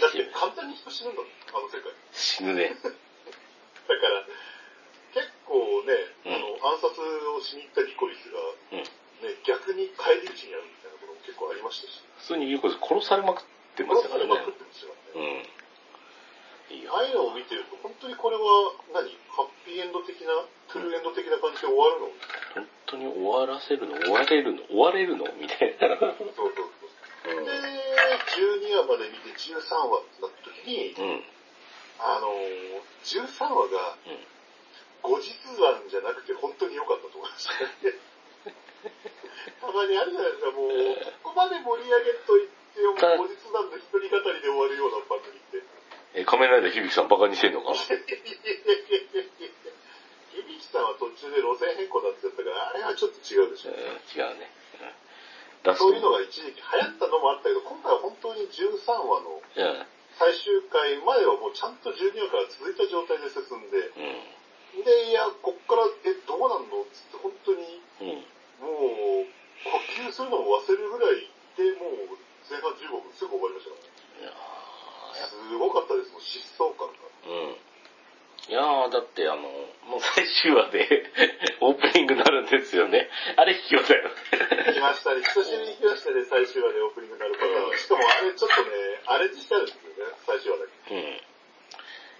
[0.00, 1.92] だって簡単に人死ぬんだもん、あの世界。
[2.12, 2.74] 死ぬね。
[2.82, 4.26] だから、
[5.14, 5.94] 結構ね、
[6.26, 8.38] あの、暗殺をしに行ったリコリスが、
[8.72, 12.02] うんね、逆に帰り討ちにあるみたいなことも結構ありましたし。
[12.18, 14.30] 普通にゆうこ殺されまくってましたからね。
[14.30, 15.42] 殺されまくってましたからね。
[15.42, 15.48] うん。
[16.90, 18.42] ああいうのを見てると、本当にこれは
[18.92, 22.12] 何、ハッピーエンド的な、トゥルーエンド的な感じで終わるの？
[22.54, 23.96] 本当に終わらせるの？
[24.00, 24.62] 終われるの？
[24.66, 25.24] 終われるの？
[25.40, 25.96] みたいな。
[26.36, 26.47] そう。
[28.82, 31.24] うん、で、12話まで見て13話ってなった時に、うん、
[31.98, 33.96] あのー、13話が、
[35.02, 37.98] 後日談じゃなくて本当に良かったと思いましたね。
[39.60, 40.70] たまにあるじゃないですか、もう、
[41.22, 42.94] ここまで盛り上げといて、後
[43.26, 45.62] 日談の一人語りで終わるような番組って。
[46.14, 47.84] え、仮面ライダー響さんバカにしてんのか 響
[50.72, 53.70] さんは途中で路線変更だって言ったから、あれはちょっと違うでしょ。
[53.70, 54.50] うん、違うね。
[55.76, 59.42] そういうのが一時期流行ったのもあったけど、今回は本当に13話の
[60.16, 63.90] 最終回まではもうちゃんと12話から続いた状態で進んで、
[64.78, 67.82] うん、で、いや、こっから、え、どうなんのつって本当に、
[68.62, 71.26] もう、呼吸するのも忘れるぐらい
[71.58, 72.16] でもう
[72.48, 74.48] 前半15分すぐ終わりましたからね。
[75.18, 76.98] すごかったです、もう疾走感が。
[77.26, 77.56] うん。
[78.48, 79.42] いやー、だってあの、
[79.88, 81.04] もう最終話で
[81.60, 83.10] オープニングになるんですよね。
[83.36, 84.10] あれ卑怯だよ。
[84.72, 85.22] 来ましたね。
[85.22, 87.78] 久しぶりに来ましたね、最終話でオープニングになるパターン。
[87.78, 90.94] しかもあれちょっとね、アレンジしてあるんですよね、最終話だけ。
[90.94, 91.20] うん。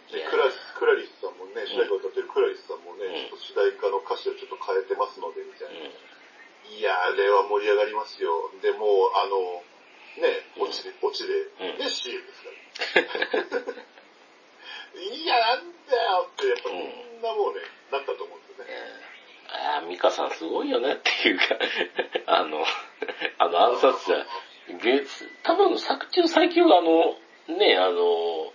[0.09, 5.81] でクラクラリスさんもね、主題歌を歌ってるクラリスさんもね、うん、ちょっと主題歌の歌詞をちょっと変えてますので、みたいな。
[5.81, 8.51] うん、いやあれは盛り上がりますよ。
[8.61, 9.65] で、もう、あの、
[10.17, 11.45] ね、落ちで、落ちで、
[11.77, 13.89] で、CM ですから。
[14.99, 17.61] いや、なんだよって、やっぱみんなもうね、
[17.93, 18.73] なったと思うんですよね。
[19.49, 21.45] ああ、ミカさんすごいよねっていうか
[22.27, 22.65] あの、
[23.39, 24.27] あの暗殺者、
[24.83, 26.07] 月、多分作
[26.77, 27.17] あの、
[27.57, 28.53] ね、あの、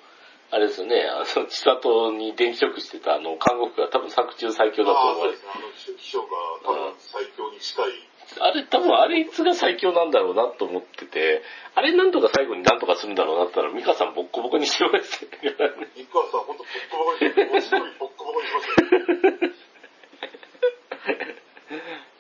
[0.52, 5.18] あれですよね、あの、千里に電気食してたあの、看護婦が多分作中最強だと思う。
[5.18, 5.66] あそうですね、あの、
[5.98, 6.28] 秘書が
[6.64, 8.14] 多分最強に近い。
[8.40, 11.42] あれ多分あれいつが最強なんだろうなと思ってて、
[11.76, 15.88] あれなんとか最後になんとかするんだろうなったら、ミカさんボッコボコにしてましたよね。
[15.98, 19.54] ミカさんほんとボッコボコにして、文字通りボッコボコにしましたよ。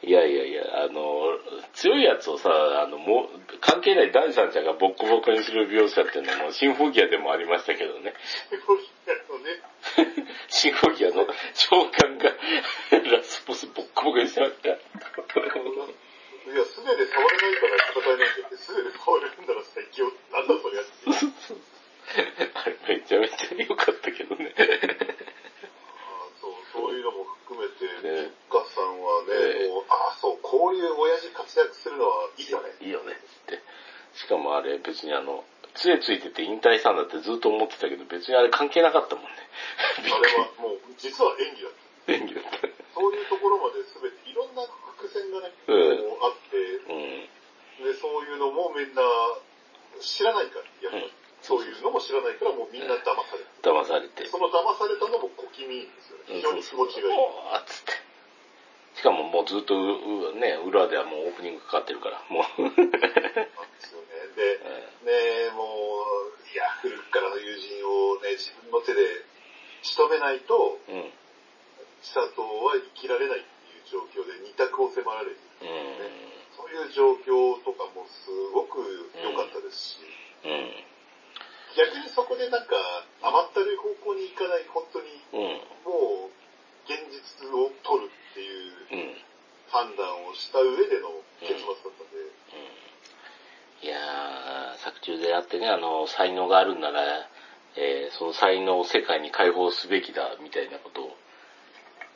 [0.03, 1.39] いやいやいや、あの、
[1.73, 2.49] 強いやつをさ、
[2.83, 4.61] あの、もう、関係ない第三者
[5.23, 8.13] がボッコボコにする描写っていうのも、シンフォギアでもありましたけどね。
[8.51, 9.63] シンフォギアのね。
[10.49, 14.69] シンフォギアの長官がラスボスボッコボコにしてました。
[14.69, 14.71] い
[16.55, 20.91] や、素手で触れないから戦えないんだって、素手で触れるんだら最強、なんだそりゃって。
[22.53, 24.53] あれめちゃめちゃ良かったけどね。
[24.53, 24.59] あ
[26.37, 27.87] そう、そういうのも含めて、
[28.27, 32.75] ね、ガさんはね、ねもう、ああ、そう、こういう親父活躍するのはいいよね。
[32.81, 33.15] いいよねっ
[33.47, 33.63] て。
[34.57, 35.43] あれ別にあの、
[35.75, 39.29] 杖ついてて引退したんだってずっと思ってたけど、別にあれ関係なかったもんね。
[40.05, 42.13] あれはもう、実は演技だった。
[42.13, 42.83] 演技だった。
[42.93, 49.01] そういうところまで全て、いろんな伏線がね、うん、あって、うん、で、そういうのもみんな
[49.99, 51.11] 知らないから、やっぱ、うん、
[51.41, 53.49] そういうのも知らないから、もうみんな騙されて。
[53.61, 54.27] 騙されて。
[54.27, 56.23] その騙されたのも小気味いいんですよね。
[56.27, 57.19] 非常に気持ちがいい。
[57.51, 57.91] あっつって。
[58.95, 59.73] しかももうずっと、
[60.37, 62.61] ね、裏ではもうオープニングかかってるから、もう。
[62.61, 62.85] なんで
[63.81, 64.13] すよね。
[64.37, 64.59] で、
[65.03, 69.01] ね、もう、いや、古くからの友人をね、自分の手で
[69.81, 71.09] 仕留めないと、うん、
[72.05, 73.41] 千里は生きられない
[73.89, 76.13] 状況で二択を迫られている、ね、
[76.53, 78.81] そういう状況とかもすごく
[79.17, 80.05] 良かったですし、
[80.45, 80.69] うん、
[81.73, 82.77] 逆にそこでなんか
[83.21, 85.09] 甘ったるい方向に行かない本当に、
[85.85, 86.33] もう
[86.85, 89.17] 現実を取るっていう
[89.69, 91.09] 判断をした上での
[91.41, 92.29] 結末だったんで、
[93.83, 97.32] いやー、作中であってね、あの、才能があるんなら、えー、
[98.17, 101.17] その才能を世界に解放すべきだ、みたいなことを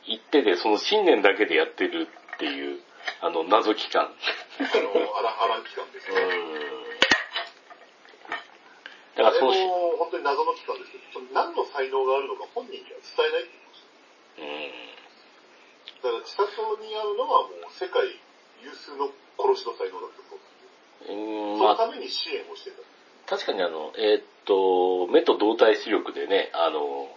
[0.08, 2.80] 言ってで、その信念だけでやってるっていう、
[3.22, 4.04] あの、謎期間。
[4.04, 4.14] あの、
[5.18, 6.16] アラ、ン期間ですね。
[6.16, 6.78] うん。
[9.18, 9.52] だからその、
[9.98, 14.46] 本当に謎の期間ですけど、何の才能があるのか本人には伝えないって言いました。
[14.46, 14.78] うん。
[15.98, 18.06] だから、千里に会うのはもう世界
[18.62, 20.46] 有数の殺しの才能だったそうで
[21.10, 21.12] す。
[21.12, 22.86] うん、そのために支援をしてた。
[23.28, 24.56] 確かにあの、えー、っと、
[25.08, 27.10] 目と動体視力でね、あの、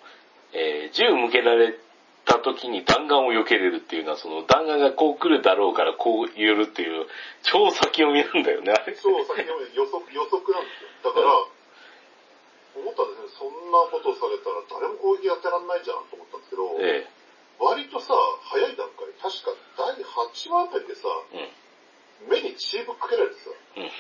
[0.53, 1.75] えー、銃向けられ
[2.25, 7.07] た時に弾丸を避けれるっていうのは、その弾丸がこう来るだろうからこう言えるっていう、
[7.43, 8.95] 超先読みなんだよね、あれ。
[8.95, 11.11] 超先読み、予測、予測なんですよ。
[11.11, 11.27] だから、
[12.77, 17.11] 思ったんですね、そんなことされたら誰も攻撃やってらんないじゃんと思ったんですけど、ええ、
[17.59, 18.15] 割とさ、
[18.55, 23.91] 早い段階、確か第8話あたりでさ、うん、目に血ぶっかけられてさ、うん、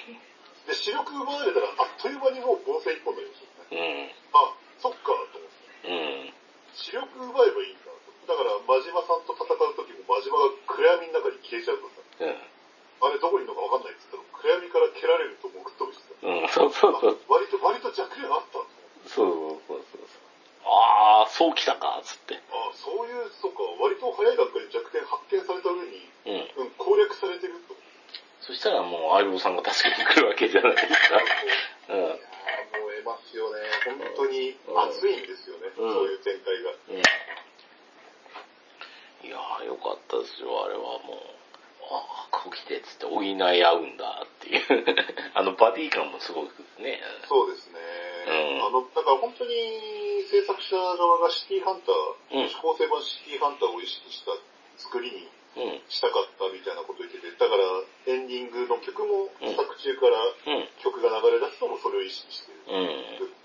[0.70, 3.49] で、視力奪われたらあっという間にもう合成一本になりましたね。
[3.70, 5.50] うん、あ、そっか、と思っ
[5.82, 5.88] て。
[5.88, 6.34] うん
[6.74, 7.90] 視力奪えばいいんだ。
[8.30, 17.18] だから、真島さんと戦う時も真島が暗闇の中に消えちゃうとさ、うん、あれどこにいるのか分かんないって言ったら、暗闇から蹴られるともっ飛ぶしさ、うん、そうそうそう。
[17.26, 18.62] 割と、割と弱点あった
[19.10, 20.30] そうそうそうそう。
[20.64, 22.38] ああ、そうきたか、つって。
[22.38, 27.74] ああ、そういう、そうか、割と早い段階で弱点発見された上に、うん、うん、攻略されてると。
[28.40, 31.20] そしたらもう相棒さんが助けに来るわけじゃないですか。
[31.90, 32.29] うん。
[32.78, 33.60] もう得ますよね。
[33.84, 36.70] 本当に熱いんですよね、うん、そういう展開が。
[36.70, 37.02] うん
[39.20, 41.40] いやーよかったですよ、あれはもう。
[41.92, 44.62] ああ、こう来てっつって補い合うんだっていう
[45.34, 47.02] あのバディ感もすごくね。
[47.28, 47.80] そうですね。
[48.26, 48.32] う
[48.62, 51.94] ん、あの、だから本当に制作者側がシティハンター、
[52.32, 54.32] うん、指向性版シティハンターを意識した
[54.78, 55.28] 作りに
[55.88, 57.62] したかったみたいなこと言ってて、だから
[58.06, 60.18] エンディングの曲も作中から
[60.82, 62.58] 曲が流れ出すのもそれを意識してる。
[62.70, 63.40] うん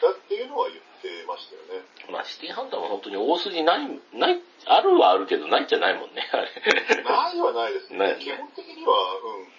[0.00, 1.84] だっていうのは言ってましたよね。
[2.08, 3.84] まあ、シティハンターは本当に大筋ない、
[4.16, 7.04] ない、あるはあるけど、ないじゃないもんね、あれ。
[7.04, 8.16] ないはないですね。
[8.20, 9.52] 基本的には、うん。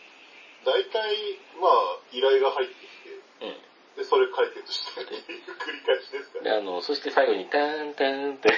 [0.65, 2.90] 大体、まあ、依頼が入ってき
[3.97, 6.49] で、それ解決してっていう繰り返しですから、ね。
[6.49, 8.55] で、あの、そして最後に、タンタンタン、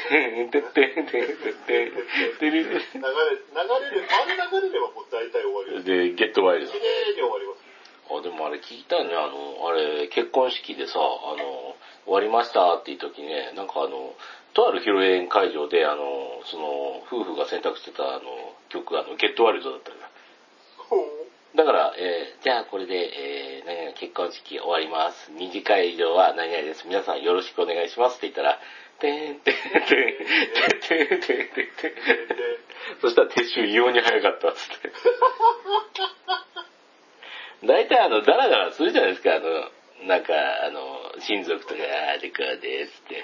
[0.52, 5.86] タンタンタン、タンタンタン、流れ、流れる、あれ流れればもう大体終わります。
[5.86, 6.72] で、ゲットワイルド。
[6.72, 7.64] 綺麗に終わります。
[8.14, 14.14] あ、でもあれ聞いたね、あの、あれ、結婚式でさ、あの、終わりましたっていう時ね、なんかあの、
[14.54, 20.03] とある披露宴会場で、あの、その、夫婦が選択してたあの、曲、あの、ゲットワイルドだったん
[21.64, 21.72] だ。
[21.72, 25.32] から、えー、じゃあこれで、えー、何々結婚式終わります。
[25.32, 26.86] 2次会以上は何々です。
[26.86, 28.60] 皆さんよろしくお願いしますって言ったら、
[29.00, 31.94] てんてんてん、てんてんてんてんてん。
[33.02, 34.92] そしたら撤収異様に早かったっつって。
[37.66, 39.72] 大体あの、ダラダラするじゃないですか、あの、
[40.08, 40.82] なんか、あの、
[41.20, 43.24] 親族とか、あーでこうですって、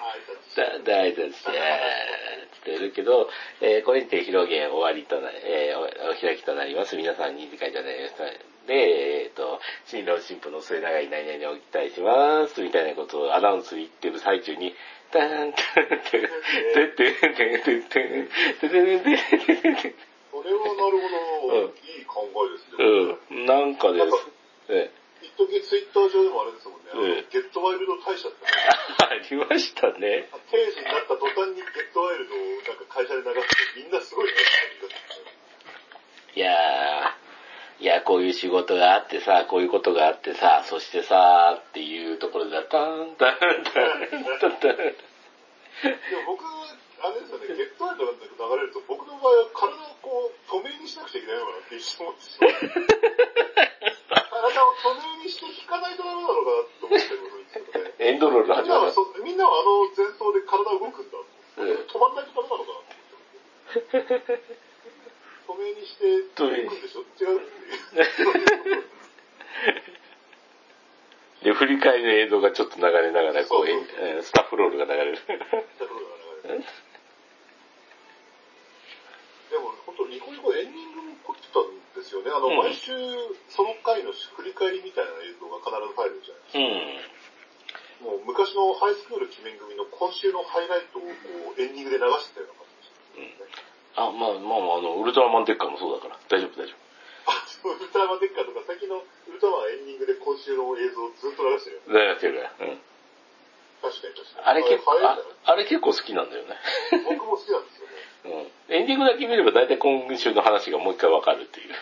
[0.86, 3.28] 大丈夫して、って言るけど、
[3.62, 6.96] えー、これにて披露宴終わりとな、えー、お開きとなります。
[6.96, 8.24] 皆さん2次会じゃないですか。
[8.68, 14.74] で、えっ、ー、と、新郎新婦の末永い何々を期待します、みたいなことをアナウンス言ってる最中に、
[15.12, 19.94] タンタンタン、テッテンテンテンテンテン、テンテンテンテンテン。
[20.32, 21.00] それはなる
[21.42, 23.18] ほど、いい考えですね。
[23.32, 24.16] うん、なんかです。
[24.70, 28.46] ええ一時ツイッター上でもあれですもんね、うん、ゲットワイルド大社って。
[28.48, 30.30] ありましたね。
[30.52, 34.30] 定時になった途端にゲットワイルドをなんか会社で流してみんなすごい
[36.36, 43.72] いやー、いや、こういう仕事があってさ、こういうことがあってさ、そしてさ、っていうところで、タンタンタン
[44.40, 44.78] タンタン。
[44.78, 44.96] で
[46.28, 46.44] も僕、
[47.02, 48.06] あれですよね、ゲットワイル
[48.38, 52.22] ドが流れると、僕の場合は体をこう、止めにしなくちゃいけないのかなって一瞬思って
[54.40, 54.80] しまう。
[54.80, 57.92] 体を止めにして弾かないとダメなのかなって思ってるんですけどね。
[58.00, 58.94] エンドロール始まる。
[59.24, 61.18] みんなはあの前奏で体動くんだ。
[61.60, 64.56] うん、止まんないとダメなのかなって
[65.50, 67.42] 止めにして止めにくんでしょ違う
[71.44, 73.68] で、振り返りの映像がちょっと流れながら、こう、
[74.24, 75.18] スタッフロールが流れる。
[75.18, 76.06] スタッフロール
[76.44, 76.64] が流れる。
[79.50, 82.32] でも、本当ニコニコエンディングも凝ってたんですよね。
[82.32, 82.92] あの、うん、毎週、
[83.50, 87.80] その回の振り返りみたいな映像が必ず入るじゃないですか。
[88.04, 93.36] うん、もう昔のハイスクール記念組の今週のハイライトをこうエンディングで流してたような感じでした、ね。
[94.00, 96.80] うん、あ、まあまあまあ、あの、ウルトラマンデッカーもそうだから、大丈夫大丈夫。
[97.28, 97.36] あ、
[97.68, 102.16] ウルトラマンデッカーとか、最近のウルトラマンエンディングで今週の映像をずっと流してるよ、ね。
[102.16, 102.52] 流してるね。
[102.64, 102.82] うん。
[103.80, 104.48] 確かに確かに。
[104.48, 106.56] あれ結構、ああれ結構好きなんだよね。
[107.04, 108.00] 僕も好きなんですよね。
[108.24, 108.76] うん。
[108.76, 111.76] エンディングだけ見れば大体今週の話がもう一回わかるっていう。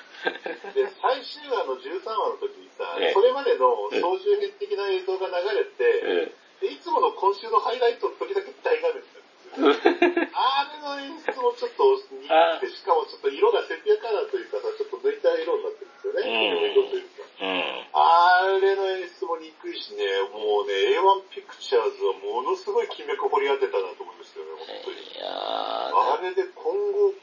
[0.74, 10.34] で、最終話の13話の時にさ、ええ、それまでの総集編的な映像が流れて、ええ、でいつもの今週のハイライトの時だけ大画面になるんですよ。
[10.38, 16.22] あれの演出もちょっと似てて、しかもちょっと色がセピアカラーというかさ、ちょっと抜いた色になってるんですよね。
[16.22, 17.26] うん、というか。
[17.38, 24.98] うん、あれの演出も憎いしね、もうね、A1 ピクチャーズはものすごい金脈掘り当てたなと思いましたよね、本当に。
[24.98, 27.14] いやあれで今後、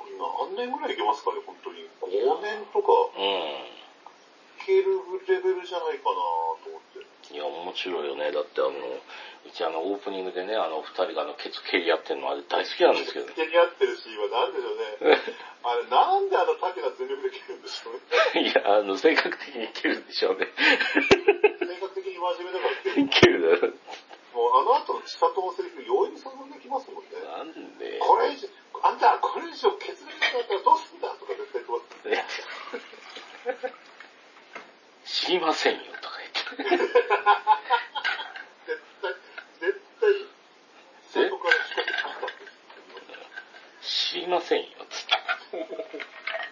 [0.55, 1.83] 何年ぐらいいけますかね、本当に。
[2.03, 3.75] 5年とか、うん。
[4.65, 4.97] いける
[5.29, 7.35] レベルじゃないかなと思って。
[7.35, 8.33] いや、面白いよね。
[8.33, 13.33] だってあの、うちあの、オープニングでね、あの、二人があの、ケツ蹴り合ってるのあれ大好きなんですけど、ね。
[13.37, 15.21] 蹴り合ってるシーンは何でしょうね。
[15.65, 18.01] あれ、なんであの竹が全力で蹴るんでしょう
[18.41, 18.49] ね。
[18.49, 20.49] いや、あの、性格的に蹴るんでしょうね。
[20.49, 23.09] 性格的に真面目だから蹴る。
[23.09, 23.73] 蹴るだろ。
[24.33, 24.49] も
[25.05, 27.11] うあのセリフ、容易に想像できますもんね。
[27.23, 27.99] なんで？
[28.01, 28.49] これ以上、
[28.83, 32.25] あんた、これ以上ケツ蹴りだったらどうすんだとか絶対言ってま
[35.05, 35.25] す。
[35.25, 36.95] 知りませんよ、とか言って。
[43.83, 45.15] 知りませんよ、つって。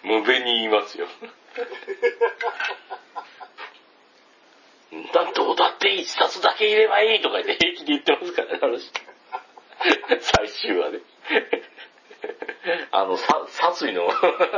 [0.03, 1.07] 無べに言いますよ。
[5.13, 7.57] だ、どうだって一冊だけいればいいとか言っ
[8.03, 8.91] てますからね、あの人。
[10.19, 11.01] 最終話で。
[12.91, 14.11] あの、さ、殺意の、あ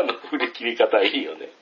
[0.04, 1.46] の、振り切り方いいよね。
[1.46, 1.54] ね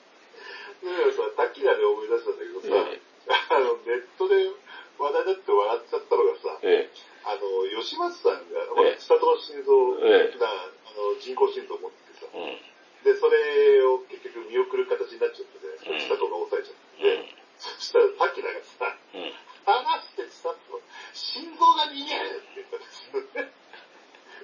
[0.87, 4.47] えさ、さっきまで思い出したんだけどさ、ええ、あの、ネットで
[4.95, 6.91] 話題になって笑っちゃったのがさ、ええ、
[7.27, 12.55] あの、吉松さんが、ええ、下と心臓が、あの、人工心臓を持っててさ、うん、
[13.03, 17.27] で、それを結局見送る形になっちゃってね、うん、下とが押さえちゃって、うん、
[17.59, 19.31] そしたらさっきなんかさ、うん、
[19.67, 20.79] 話して下と、
[21.11, 23.51] 心臓が逃げるって言ったんですよね。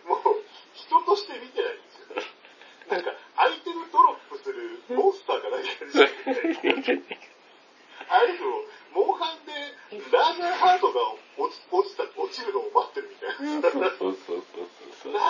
[0.08, 2.24] もう、人として見てないんですよ。
[2.90, 3.80] なんか、相手の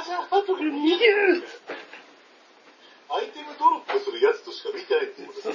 [0.09, 1.43] シャーとか逃げる
[3.09, 5.53] アイテムドロップするやつとしか見てないんですよ。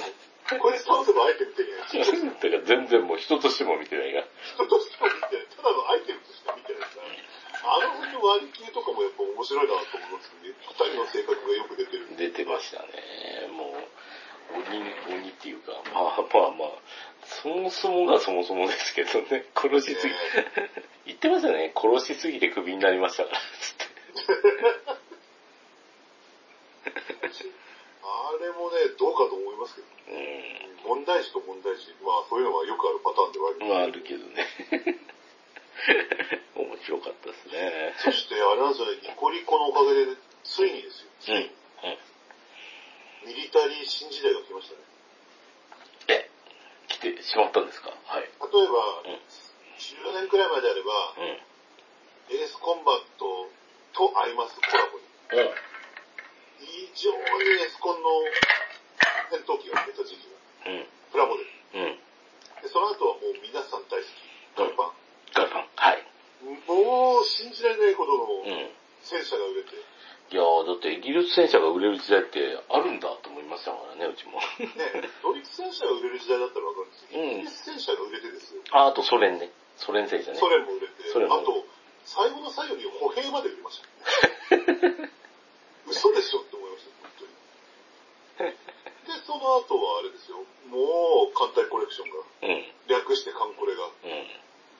[0.59, 2.35] これ倒せばアイテム手に入る。
[2.39, 4.23] だから全然もう人としても見てないが。
[4.55, 5.47] 人としても見てない。
[5.55, 7.07] ただのアイテムとしか見てないから。
[7.65, 10.55] あの辺の割り切りとかもやっぱ面白いなと思いますけどね。
[10.61, 12.15] 二人の性格がよく出てる。
[12.15, 13.49] 出てましたね。
[13.51, 13.89] もう、
[14.55, 14.79] 鬼、
[15.19, 16.69] 鬼っていうか、まあまあまあ、
[17.25, 20.13] そもそもがそもそもですけどね、 殺しすぎ、
[21.05, 23.85] 言ってましたね、殺しすぎてクビになりましたから、つって。
[28.03, 29.87] あれもね、どうかと思いますけど。
[30.09, 30.99] うん。
[30.99, 31.93] 問題児と問題児。
[32.03, 34.45] まあそういうのはよくあるパターンではありまああるけどね。
[36.55, 37.93] 面白かったですね。
[37.97, 41.51] そしてあれなんですよね、ニコリコのおかげで、ついにですよ、ついに、
[43.25, 44.94] ミリタリー新時代が来ましたね。
[47.09, 47.89] え、来てしまったんですか？
[48.05, 48.23] はい。
[48.23, 49.19] 例えば、うん
[49.75, 51.35] 10年くらい前であれば、うん。
[52.31, 53.51] エースコンバット
[53.91, 55.03] と合いますコラボに。
[55.35, 55.55] うん。
[56.63, 57.19] 非常に
[57.61, 58.07] エスコンの
[59.35, 60.31] 戦闘機が出た時期
[60.63, 60.87] が、うん。
[61.11, 61.91] プラモデル。
[61.91, 61.99] うん。
[62.63, 64.15] で、その後はもう皆さん大好き、
[64.55, 64.95] ガルパ
[65.35, 65.67] ガルパン。
[65.75, 66.07] はい。
[66.39, 66.63] ン。
[66.65, 68.71] もう信じられないほどのうん。
[69.03, 69.75] 戦車が売れて、
[70.31, 74.41] いやー、だって技術戦車が売れる時代ってあるんだと思いましたからね、うちも。
[74.57, 78.61] ね、ドイツ戦車が売れる時代だったらわかるんですけど、うんイギリス戦車が売れてですよ。
[78.73, 79.53] あ、あとソ連ね。
[79.77, 80.37] ソ連戦車ね。
[80.41, 81.65] ソ連も売れて、ソ連もあと、
[82.05, 83.87] 最後の最後に歩兵まで売りました。
[85.85, 87.11] 嘘でしょって思いました、本
[88.41, 88.49] 当に。
[88.49, 88.57] で、
[89.29, 90.41] その後はあれですよ、
[90.73, 92.49] もう、艦隊コレクションが、うん。
[92.49, 92.65] うん。
[92.89, 93.93] 略して艦コレが、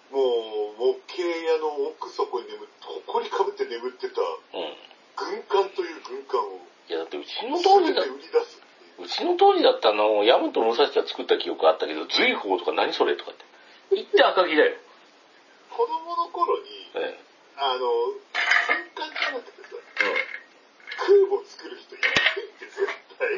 [0.10, 4.26] もう、模型屋の奥底に眠って、埃かぶって眠ってた、う
[4.58, 4.74] ん。
[5.16, 6.59] 軍艦という軍艦を、
[6.89, 8.63] いや、だってうちの通りだ、売り出すっ
[8.97, 9.05] ていう。
[9.05, 13.45] うちの通りだったの、ヤマト武蔵が作った記憶あったけど、随宝とか何それとかって。
[13.95, 14.76] 言って赤木だよ。
[15.72, 17.20] 子供の頃に、え
[17.57, 19.76] あの、軍艦じゃなくてさ、
[20.97, 22.13] 空母作る人いないっ
[22.59, 22.88] て絶
[23.20, 23.34] 対。
[23.36, 23.38] い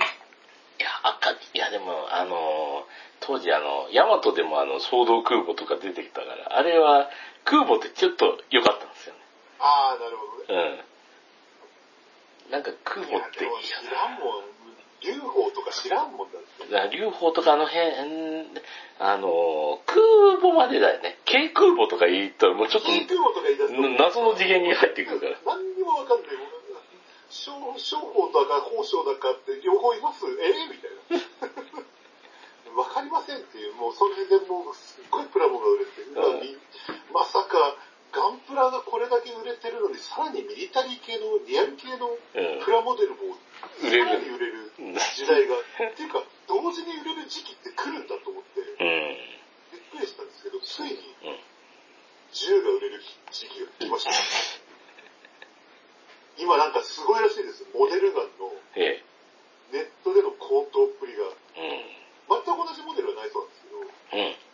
[0.79, 7.09] や、赤木、いやでも、あのー当時あの、ヤマトでもあの、総動空母とか出てきたから、あれは、
[7.43, 9.19] 空母ってちょっと良かったんですよね。
[9.59, 10.79] ああ、なるほどね。
[10.79, 10.86] うん。
[12.51, 14.43] なんか空母って、でも知らんもん。
[15.01, 16.65] 劉邦とか知らんもんだって。
[16.67, 17.85] いや劉邦とかあの辺、
[18.99, 21.17] あのー空母までだよね。
[21.25, 23.81] 軽空母とか言ったらもうちょっと、軽空母とか言い出すと。
[24.03, 25.37] 謎の次元に入ってくるから。
[25.45, 26.29] 何にもわかんない。
[27.29, 30.23] 商商法だか宝章だかって両方います？
[30.25, 31.51] ええみたい
[32.71, 32.73] な。
[32.81, 35.91] わかりませんっていう、もうそれでもうすっごいプラモが売れて
[37.11, 37.75] まさか
[38.11, 43.35] ガンプラがこれだけ売れてるのに、さらにミリタリー系の、リアル系のうんプラモデルも
[43.83, 44.71] 売れるさらに売れる
[45.15, 49.17] 時代が、っていうか、同時に売れる時期って来るんだと思って、うん。
[49.71, 51.39] びっくりしたんですけど、ついにうん。
[52.31, 53.01] 銃が売れる
[53.31, 54.11] 時期が来ました。
[56.37, 57.65] 今なんかすごいらしいです。
[57.73, 59.03] モデルガンのええ。
[59.73, 64.47] ネットでの高騰っぷりが、う全く同じモデルはないそうなんですけど。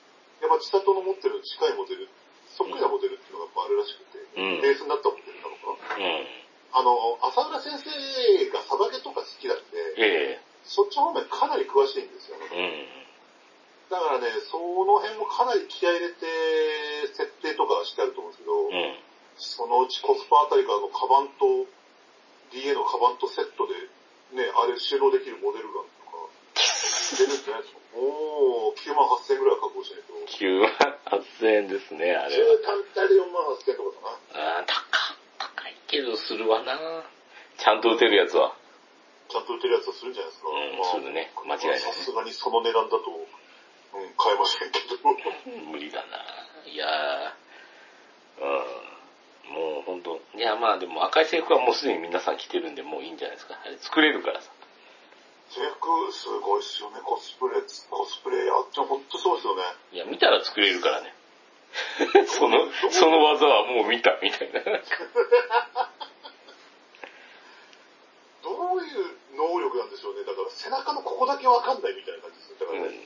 [0.44, 2.10] やっぱ千里の持ってる近いモデル、
[2.54, 5.98] そっくりなモデルっていうのがやっぱあるらしくて、うんベースになったモデルなのかな。
[5.98, 6.44] うん。
[6.74, 10.54] あの、浅浦先生がサバゲとか好きなんで、ええ。
[10.66, 12.38] そっち方面かなり詳しいんですよ。
[12.38, 13.04] うん。
[13.90, 16.26] だからね、その辺もかなり気合い入れて、
[17.14, 18.98] 設定とかはしてあると思うんですけど、うん。
[19.38, 21.70] そのうちコスパあたりからのカバンと、
[22.54, 23.74] DA のカバンとセットで、
[24.34, 26.26] ね、あれ収納できるモデルガンとか、
[27.18, 27.83] 出るんじゃないですか。
[27.94, 30.14] もう、9万8000円ぐらいは確保しないと。
[30.26, 30.70] 9万
[31.22, 32.58] 8000円ですね、あれは。
[32.58, 34.58] 中単体で4万8000円とかかな。
[34.58, 36.78] ああ、高、高いけどするわな。
[37.58, 38.56] ちゃんと打てるやつは。
[39.30, 40.50] ちゃんと売ってるやつはするんじゃないですか。
[40.50, 44.98] うんまあするね間違いないねさすがにその値段だと、うん、買えませんけど。
[45.74, 46.22] 無理だな。
[46.70, 48.94] いやー、うん。
[49.54, 53.60] もう本当いやまあでも赤い制服はもうすでに皆さん着てるんでもういいんじゃないですか。
[53.64, 54.52] あれ作れるからさ。
[55.54, 56.98] 制服、すごいっすよね。
[57.06, 59.62] コスプレ、コスプレやってほんとそうですよね。
[59.94, 61.14] いや、見たら作れるからね。
[62.26, 64.62] その、その技はもう見た、みたいな。
[68.42, 70.26] どういう能力なんでしょうね。
[70.26, 72.58] だから背中のここだけわかんないみたいな感じですよ。
[72.60, 72.98] だからね、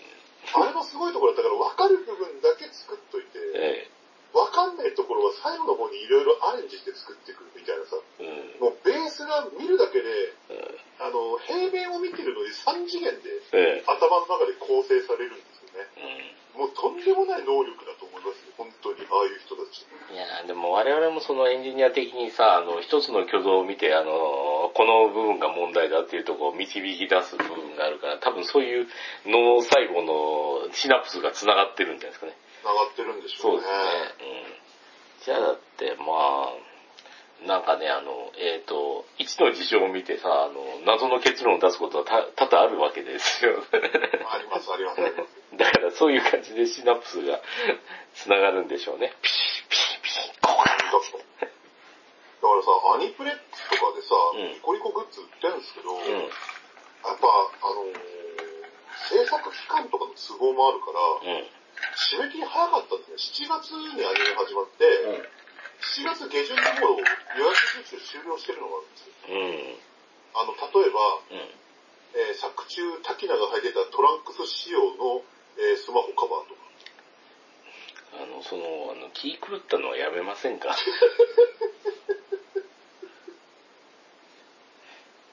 [0.55, 3.91] あれのすごいところだったから分かる部分だけ作っといて、え
[4.31, 7.97] 分かんないところは最後の方にいろいろアレンジして作っていくみたいなさ。
[8.19, 8.63] えうん。
[8.63, 10.07] もうベースが見るだけで、
[10.49, 15.87] うんあの、平面を見てるのに3次元でええ頭の中で構成されるんですよね。
[16.57, 16.61] うん。
[16.61, 18.53] もうとんでもない能力だと思いますよ。
[18.57, 19.85] 本当に、ああいう人たち。
[20.09, 28.87] いやーでも我々もそのエンジニア的にさ、あの、一つの挙動を見て、あの、この部分が問題だっていうところを導き出す部分があるから、多分そういう
[29.25, 32.33] 脳細胞のシナプスが繋がってるんじゃないですかね。
[32.63, 33.59] 繋がってるんでしょうね。
[33.59, 33.77] そうですね。
[34.25, 35.25] うん。
[35.25, 36.66] じゃあだって、まあ、
[37.45, 43.61] なんかね、あの、えっ、と、一の事象を見てさ、あの、謎の結論を出すことはた多々あるわけですよ。
[44.31, 45.57] あります、あります、あります。
[45.57, 47.39] だからそういう感じでシナプスが
[48.25, 49.13] 繋がるんでしょうね。
[49.21, 50.69] ピシッピシッピシッ、ここか
[52.37, 56.01] だからさ、アニプレックスとかでさ、うんニコニコグッズ売ってるんですけど、うん。
[56.01, 56.29] やっ
[57.03, 57.27] ぱ、
[57.61, 58.17] あのー
[59.07, 60.99] 制作期間とかの都合もあるから、
[61.31, 61.47] うん。
[61.95, 63.47] 締め切り早かったんですね。
[63.47, 65.29] 7月にアニメ始まって、
[65.97, 69.13] 7月下旬にもう予約受注終了してるのがあるんですよ。
[69.33, 69.81] うん。
[70.37, 70.99] あの、例えば、
[71.31, 71.49] うん。
[72.15, 75.21] えー作中、滝名が履いてたトランクス仕様の、
[75.57, 76.61] えースマホカバーとか。
[78.21, 80.75] あの、その、あの、気狂ったのはやめませんか？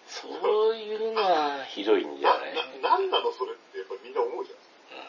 [0.09, 2.55] そういうのはひどいんじゃな、ない？
[2.81, 5.05] な、なんなのそれってやっぱりみんな思うじゃないですか。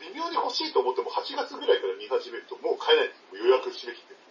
[0.00, 3.26] 微妙に欲しいと思っても8月ぐらいから見始めるともう買えないんですよ。
[3.38, 4.23] もう予約締め切って。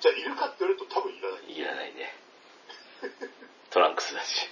[0.00, 1.40] じゃあいるかって言われると多分いらない。
[1.42, 1.50] うん。
[1.50, 2.14] いらないね。
[3.70, 4.48] トランクスだし。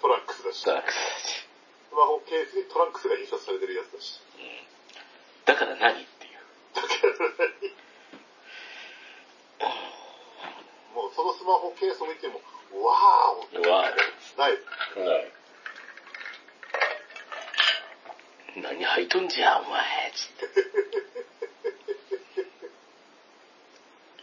[0.00, 1.46] トランクスだし、トランクスだし。
[1.88, 4.20] スマホケースにトランクスが印刷されてるやつだし。
[5.44, 6.38] だから何っていう。
[6.74, 6.92] だから
[9.60, 9.68] 何？
[10.94, 12.40] もうそのスマホケースを見ても、
[12.84, 14.58] わーおうわない。
[18.56, 20.46] 何履いとんじゃ、お前、つって。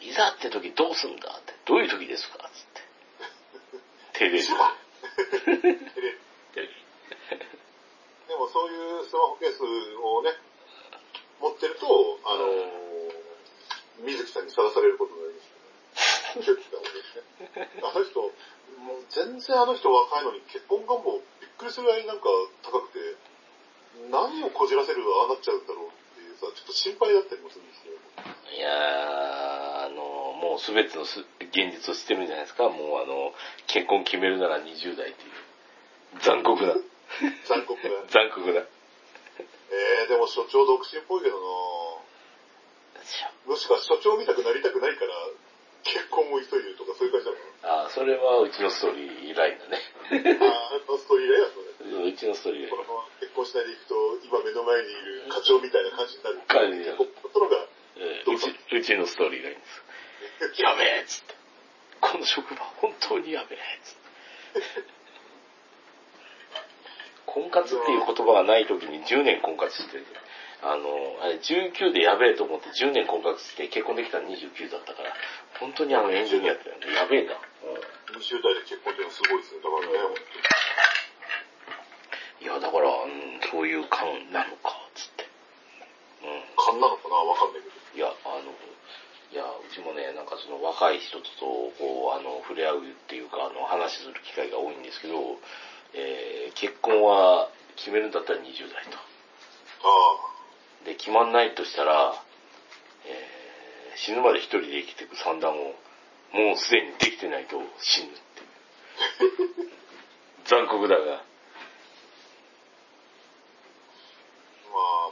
[0.06, 1.30] いざって時どうすんだ？
[1.34, 1.54] って。
[1.66, 2.50] どういう時ですか？
[2.54, 2.82] つって。
[4.14, 4.38] 照れる。
[4.38, 4.72] 一緒だ
[5.46, 5.80] 照れる
[8.28, 10.32] でもそういうスマホケースをね、
[11.42, 11.86] 持ってると、
[12.26, 16.62] あのー、水木さんにさらされることになりますよね。
[17.56, 17.70] ね。
[17.84, 18.32] あの人、も
[19.00, 22.26] う全然あの人若いのに結婚願望びっくりするぐらいなんか
[22.64, 23.16] 高くて、
[24.10, 27.96] 何をこじらせるとああなっちゃうんだろうっていうさ、ちょっと心配だったりもするんですけど。
[28.52, 29.65] いやー、
[30.46, 32.70] もうすべてのす現実を知ってるんじゃないですか。
[32.70, 33.34] もうあの、
[33.66, 36.22] 結婚決めるなら20代っていう。
[36.22, 36.78] 残酷な。
[37.50, 37.90] 残酷な。
[38.14, 38.62] 残酷な。
[38.62, 41.42] えー、でも所長独身っぽいけどな
[43.50, 45.14] もしか所長見たくなりたくないから、
[45.84, 47.86] 結婚を急いでるとかそういう感じなの？
[47.86, 49.82] かあーそれはうちのストーリーラインだね。
[50.38, 52.10] なあー、あのストーリーだよ、それ。
[52.10, 53.02] うちのストーリーラインこの。
[53.02, 53.94] まま結婚しないでいくと、
[54.26, 54.94] 今目の前にい
[55.26, 56.42] る課長みたいな感じになる。
[56.50, 57.58] 感じになるここのが、
[57.98, 59.86] えーうち、うちのストーリーラインです。
[60.58, 61.36] やべえっつって。
[62.02, 64.96] この職場本当にやべえっつって。
[67.26, 70.06] 婚活っていう言葉がない時に10年婚活してる。
[70.62, 75.14] あの、あれ19でやべえと思って10年婚活して結婚できたら29だったから、
[75.60, 77.34] 本当にあのエンジニアってやべえな。
[77.34, 79.62] うん20代で結婚っていうのはすごいですね。
[79.62, 80.16] だからね、本
[82.42, 85.28] いや、だから、うん、そういう感なのか、つって。
[86.24, 86.44] うん。
[86.56, 87.76] 勘なのかなわかんないけど。
[87.98, 88.54] いや、あの、
[89.36, 91.28] いや、うちもね、なんかその若い人と
[91.76, 95.36] こう、あの、触れ合うっていうか、あの、話する機会が多いんですけど、
[95.92, 98.96] えー結婚は決めるんだったら20代と。
[98.96, 102.16] あで、決まんないとしたら、
[103.04, 105.76] えー死ぬまで一人で生きていく算段を、
[106.32, 109.72] もうすでにできてないと死ぬっていう。
[110.48, 111.14] 残酷だが。
[111.14, 111.18] あ。
[111.18, 111.24] ま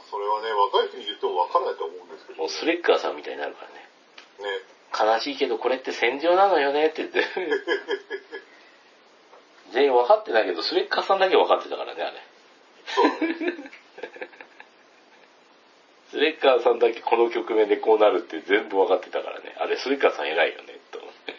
[0.10, 2.38] それはね、若い人に言ってもわからないと思うんですけど。
[2.38, 3.84] もうスレッカーさんみたいになるからね。
[4.42, 4.48] ね。
[4.98, 7.24] 悲しいけどこれって戦場なのよねって言って。
[9.72, 12.22] 全員分かってないけど、スレッカーさんだけ分かってたからね、あれ。
[16.14, 19.56] スレッカーさんだけこの局面でこうなるって全部分かってたからね。
[19.58, 21.32] あれ、スレッカーさん偉いよね、と思って。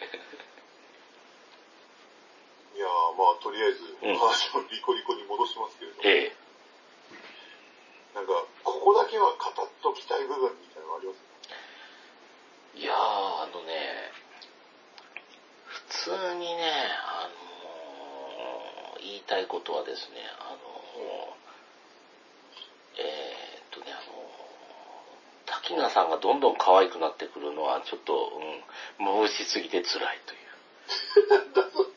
[2.76, 6.36] いやーまあ、とりあえず、うん話をリコリコに戻しますけれども、ええ。
[8.14, 9.36] なんか、ここだけは語っ
[9.80, 11.24] ときたい部分みたいなのあります
[12.76, 14.12] いやー、あのね、
[15.64, 16.70] 普通にね、
[17.00, 17.46] あのー
[19.06, 20.60] 言いたいことはですね、あのー
[23.00, 24.36] えーっとね、あのー
[25.46, 28.12] 滝名さんがどんどん可愛くなってくるのはちょっと、
[29.00, 31.28] うん、眩しすぎて辛いという。
[31.32, 31.88] なんだそれ。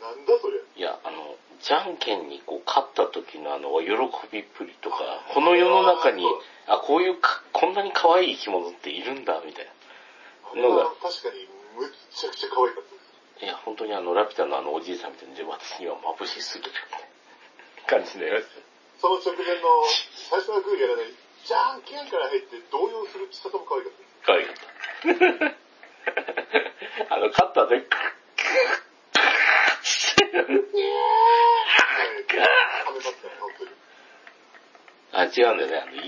[0.00, 0.58] なんだそれ。
[0.74, 3.88] いや、あの、じゃんけんにこう勝った時のあの、喜
[4.32, 6.26] びっぷりとか、この世の中に、
[6.66, 9.70] あ、こういうか、こんなに可愛い生き物っているんだ、みたいな。
[10.52, 11.46] あれは確かに、
[11.76, 12.87] むっちゃくちゃ可愛かっ。
[13.40, 16.72] いや、本当にあの、ラピュタのあの、おじいさんみたいに、私には眩しすぎる
[17.86, 18.60] 感じになりました。
[19.00, 19.84] その直前の、
[20.30, 21.06] 最初のグーやらない、
[21.46, 24.26] じゃんけんから入って動揺するちさとも可愛かった。
[24.26, 24.56] 可愛かっ
[27.08, 27.14] た。
[27.14, 28.42] あの、カッターで、クッ、ク
[30.24, 30.88] ッ、クッ、
[35.12, 35.78] あ、違うんだよね。
[35.78, 36.02] あの、いや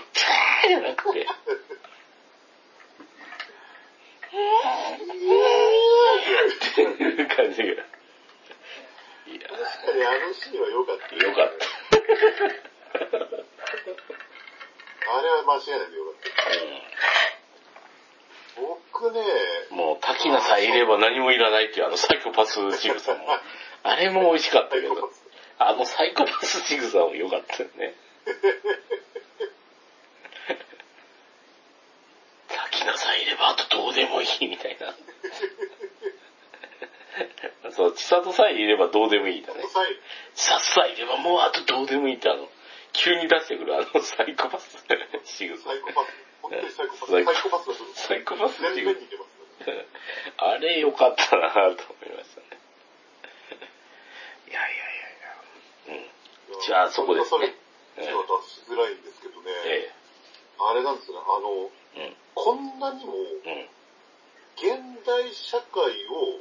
[0.00, 1.26] ったじゃなくて。
[6.24, 7.68] っていう感じが。
[7.68, 7.82] いや。
[9.48, 11.22] 確かにあのシーンは良かった、ね。
[11.22, 11.66] 良かった。
[15.06, 16.28] あれは間違いなく良かった。
[18.60, 19.20] うん、僕ね、
[19.70, 23.26] もう滝名さえいれば何もいらないっていうあのサイコパスちぐさも、
[23.82, 25.10] あれも美味しかったけど、
[25.58, 27.94] あのサイコパスちぐさも良かったよね。
[32.48, 34.94] 滝名さえいればあとどうでもいいみたいな。
[37.76, 39.62] そう、千里さえいればどうでもいいんだね。
[40.34, 42.48] 千里さえいればもうあとどうでもいいってあの、
[42.92, 44.78] 急に出してくるあのサイコパス
[45.24, 45.64] 仕草。
[45.64, 46.14] サイコパス。
[46.42, 47.10] 本当にサイコパス。
[47.10, 49.34] サイコパスだとサイコパス全面に出ます
[50.38, 51.74] あれ良かったなと思い
[52.16, 52.46] ましたね。
[54.50, 56.04] いやいやいやいや。
[56.54, 56.60] うん。
[56.60, 57.54] じゃあそこですね。
[57.96, 59.50] 手は出しづらいんですけどね。
[59.66, 59.92] ええ、
[60.58, 63.12] あれなんですね、あの、うん、こんなにも、
[64.56, 66.40] 現代社会を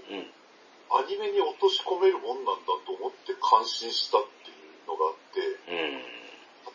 [0.94, 6.06] アニメに落とし込めるもんなんだと思って感心したっていうのがあって、うん、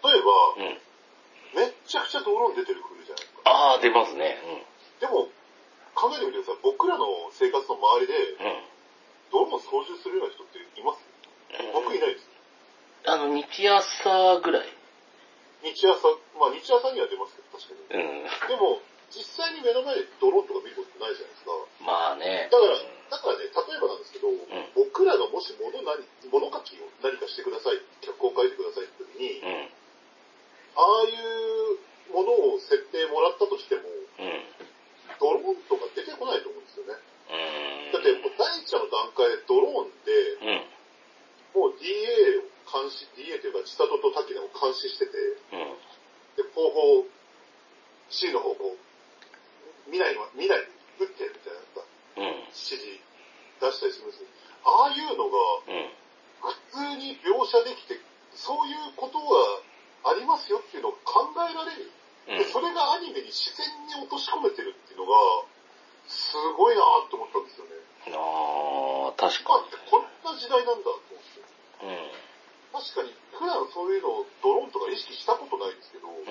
[0.02, 0.78] 例えば、うん、
[1.54, 3.46] めっちゃくちゃドローン出てる国じゃないですか。
[3.46, 4.38] ああ、出ますね。
[5.00, 5.30] でも、
[5.94, 6.62] 考えてみてください。
[6.62, 8.14] 僕らの生活の周りで、
[9.30, 11.02] ドローン操縦するような人っています、
[11.74, 12.26] 僕いないです。
[13.06, 14.68] あの、日朝ぐらい
[15.62, 16.06] 日朝、
[16.38, 18.02] まあ日朝には出ますけど、確かに。
[18.02, 21.52] うん、でも、実際に目の前でドローンとか見ることないじゃないですか。
[21.80, 22.48] まあね。
[22.52, 22.76] だから、
[23.08, 24.44] だからね、例えばなんですけど、うん、
[24.76, 29.72] 僕らがもし物何、物書きを何かしてください、脚本書いてくださいって時に、うん、
[30.76, 31.16] ああい
[31.72, 34.44] うものを設定もらったとしても、うん、
[35.16, 37.00] ドローンとか出てこないと思うんですよね。
[37.92, 40.68] だってもう第一の段階でドローンで、
[41.56, 45.12] もう DA を監視、DA というか千里と滝野を監視してて、
[46.36, 47.04] で、後方、
[48.10, 48.76] C の方向、
[49.88, 50.56] 未来は、未来
[51.00, 51.84] 打ってみたいなさ、
[52.16, 53.00] うん、指示
[53.60, 54.24] 出したりするんです
[54.64, 55.38] ああいうのが、
[56.40, 57.98] 普通に描写できて、
[58.34, 61.90] そういうことがありますよっていうのを考えられる。
[62.28, 65.16] でそれがアニメに自然に落とし込めてるっていうのが、
[66.08, 67.72] すごいなって思ったんですよね。
[68.12, 69.72] ああ、確かに。
[69.88, 71.40] こんな時代なんだと思って。
[71.84, 72.12] うん、
[72.72, 76.24] 確かに、普段そういうのをドローンとか意識したことないんですけど、うん、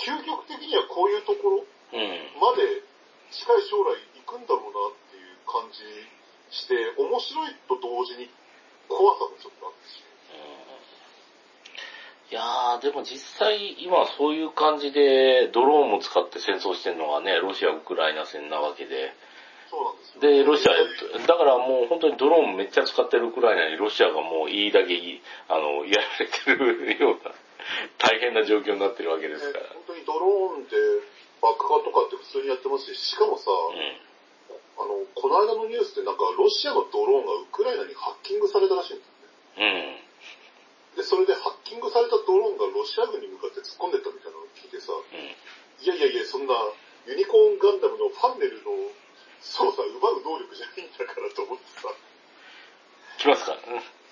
[0.00, 2.82] 究極的にはこういうところ、まで
[3.30, 5.82] 近い将来行くんだろうなっていう感じ
[6.54, 8.30] して、面白いと同時に
[8.88, 10.02] 怖さもちょっとあってし。
[12.30, 19.14] いやー、でも実際今そういう感じでドローンも使って戦争してるのがね、ロシア・ウクライナ戦なわけで。
[19.70, 24.94] そうなんですで、ロシア、だからもう本当にドローンめっちゃ使ってるウクライナにロシアがもういいだけ、
[25.48, 27.34] あの、やられてるような、
[27.98, 29.66] 大変な状況になってるわけですから。
[29.74, 30.64] 本当にドローン
[31.40, 33.96] で爆破とかって普通にやってますし、しかもさ、うん、
[34.76, 39.08] あの、この間のニュースでなんかロシアのドローンがウクライナにハッキングされたらしいんです
[39.58, 40.04] ね。
[40.92, 41.00] うん。
[41.00, 46.54] で、それでハッキングされたドローンがロシア軍に向かって突っ込んでったみたいなのを聞いてさ、うん、いやいやいや、そんな
[47.08, 48.92] ユニコーンガンダムのファンネルの
[49.40, 51.88] 操作奪う能力じゃないんだからと思ってさ。
[53.18, 53.56] 来ますか？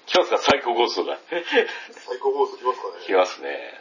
[0.06, 0.38] 来ますか？
[0.38, 1.18] サイコゴーストが。
[1.28, 1.44] サイ
[2.18, 3.74] コゴースト来ますかね来ますね。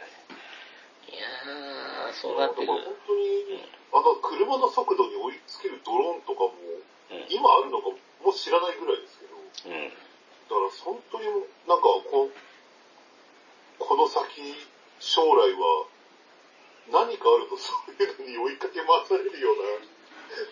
[1.08, 1.67] いやー、
[2.20, 2.66] そうなってくる。
[2.66, 3.62] 本当に、
[3.94, 11.24] あの、車の速度に追いつけるドローンとかも、うん、今あるのかも知らないぐらいですけど、うん、だから本当に
[11.66, 12.30] なんかこ、
[13.78, 14.42] この先、
[14.98, 15.86] 将来は、
[16.90, 19.86] 何かあるとそういうのに追いかけ回されるような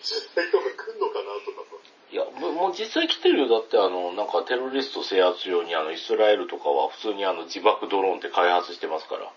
[0.01, 1.77] 時代とか来んのかなとかさ。
[2.09, 3.49] いや、もう実際来てるよ。
[3.49, 9.31] だってあの、なんかテロリスト制圧用にあの、イスラエルとかは普通にあの、自爆ドローンって開発してますから。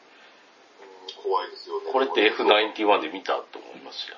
[1.22, 1.92] 怖いですよね。
[1.92, 4.16] これって F91 で見たと思いますよ。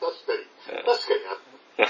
[0.00, 0.44] 確かに。
[0.84, 1.88] 確かにあ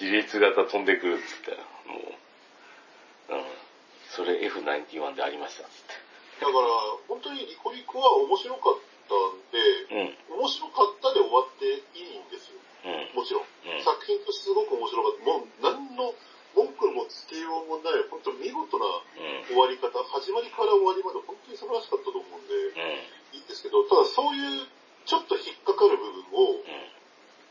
[0.00, 1.54] 自立型飛んでくるっつって、
[1.86, 1.94] も
[3.30, 3.44] う、うん。
[4.10, 5.94] それ F91 でありましたっつって。
[6.42, 6.58] だから、
[7.08, 9.62] 本当にリコリコは面白かったんで、
[9.94, 12.58] うん、面白かったで終わっていいんですよ。
[12.82, 15.24] うん、もちろん、うん、作品としてすごく面白かった。
[15.24, 16.14] もう何の
[16.58, 18.84] 文句もつけようもない、本当見事な
[19.52, 22.56] 終わり方、始まりから終わりまで本当に素晴らしかったと思うんで、
[23.36, 24.64] いいんですけど、ただそういう
[25.04, 26.64] ちょっと引っかかる部分を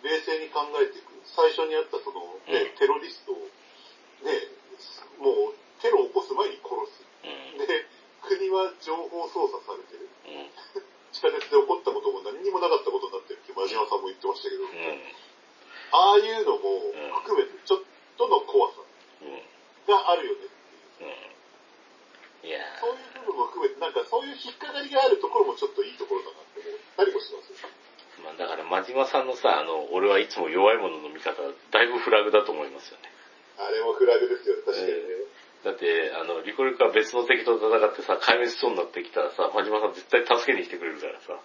[0.02, 1.14] 冷静に考えていく。
[1.22, 3.38] 最初にあったその、ね、テロリストを、
[4.26, 4.34] ね、
[5.22, 7.06] もうテロを起こす前に殺す。
[7.62, 7.86] で、
[8.26, 10.10] 国は情報操作されてる。
[11.14, 14.66] 地下鉄で起こったことも何にもなかったことになってるって真島さんも言ってましたけど、
[15.93, 16.82] ああいうのも
[17.22, 17.86] 含めてちょっ
[18.18, 18.82] との怖さ。
[19.88, 21.10] があるよねっていう。
[22.45, 27.70] うん、いやそういう部分も含めて、なんかそういう引っかかりがあるところもちょっといいところだなって思ったりもしますよ。
[28.24, 33.10] まあだから真島さんのさ、あの、俺はいつも弱いものの見方、だいぶフラグだと思いますよね。
[33.58, 35.02] あれもフラグですよね、確かにね。
[35.64, 41.36] だって、あの、リコリコは別の敵と戦ってさ、壊滅しそうになってきたらさ、真島さん絶対助けに来てくれるからさ。
[41.36, 41.43] あ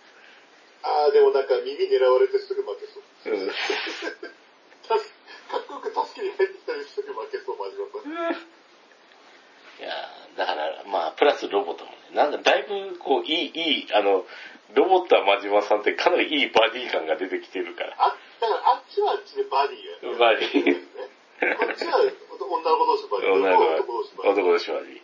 [1.10, 3.34] あ、でもなんか耳狙われてすぐ負けそう。
[3.34, 3.50] うん。
[3.50, 3.52] か
[5.58, 8.14] っこよく助けに入ってきたりすぐ負けそう、真島さん。
[9.76, 9.92] いや
[10.38, 14.24] だから、まあ、プラスロボットもね、なんかだいぶ、こう、いい、いい、あの、
[14.74, 17.96] ロボットは真島さんってかなりいいバディ感が出てきてるから。
[17.98, 20.86] あ、だからあっちはあっちでバディや、バディ。
[21.58, 22.12] こっちは女
[22.70, 23.32] の子同士バディ。
[23.32, 24.32] 女の子同士バディ。
[24.32, 25.02] 男同士バディ。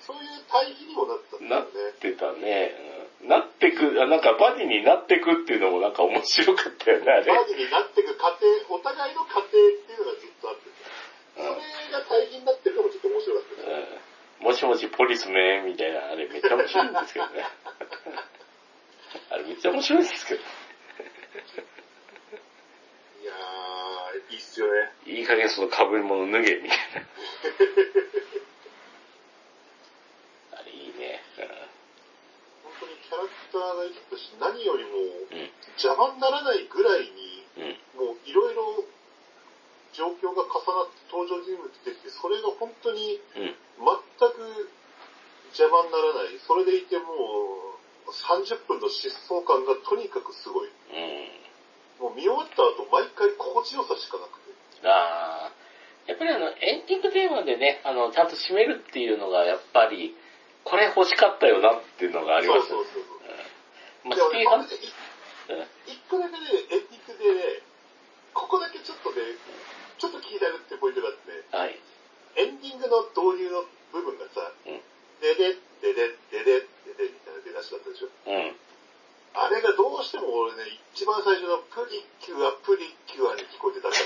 [0.00, 1.68] そういう対比にもなってたんだよね。
[1.70, 2.72] なってたね。
[3.22, 7.30] うん、なってく、あなんかバディになってくっていうのもなんか面白かったよね、あれ。
[7.30, 10.70] バディになってく過程、お互いの過程っていうのがずっとあって
[11.36, 11.48] それ
[11.92, 13.88] が対比になってるのもちょっと面白かったね。
[14.40, 17.44] うん、もしもしポリスメンみたいな、あれめっちゃ面白いんですけどね。
[19.30, 20.40] あれめっちゃ面白いですけど。
[20.40, 20.44] い
[23.24, 24.92] やー、いいっすよね。
[25.06, 27.06] いい加減その被り物脱げ、みたいな。
[30.58, 31.22] あれいいね。
[32.62, 34.90] 本当にキャラクターが生きたし、何よりも、
[36.00, 38.88] 邪魔にならないぐらいに、うん、もういろいろ
[39.92, 44.72] 状況が重なって登場人物出てきて、それが本当に全く
[45.52, 46.40] 邪魔にならない。
[46.40, 47.76] それでいても
[48.08, 50.72] う30分の疾走感がとにかくすごい。
[52.00, 54.88] うん、もう見終わった後毎回心地よさしかなくて。
[54.88, 55.52] ああ。
[56.08, 60.16] やっぱりあの、エンディングテーマでね、あの、ちゃんと締めるっていうのがやっぱり、
[60.64, 62.68] これ欲しかったよなっていうのがありますね。
[62.68, 63.18] そうそうそうそう。
[64.04, 64.66] うん、まあ、スティーハン、
[65.86, 67.62] 一個だけね、エンディングでね、
[68.34, 69.34] ここだけちょっとね、
[69.98, 71.76] ちょっと気になるってポイントがあってね、はい、
[72.38, 74.80] エンディングの導入の部分がさ、うん、
[75.20, 78.08] でで、でで、でで、ででみたいな出だしだったでしょ。
[78.08, 78.56] うん、
[79.34, 83.98] あれがどうしても俺ね、一番最初のプリキュア、プリキュアに聞こえてたんだ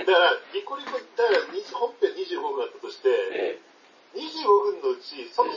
[0.00, 3.60] だから、リコリコ、だから本編25分だったとして、え
[4.16, 5.52] え、25分のうち、その、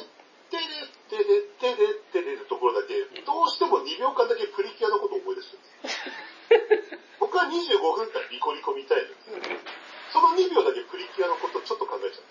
[0.51, 0.63] てれ、
[1.09, 7.07] てれ、てれ、てれのところだけ、どうしても2秒間だけプリキュアのことを思い出してるんです。
[7.19, 10.13] 僕は25分間リコリコ見たいんです。
[10.13, 12.23] その2秒だけプリキュアのことちょっと考えちゃう。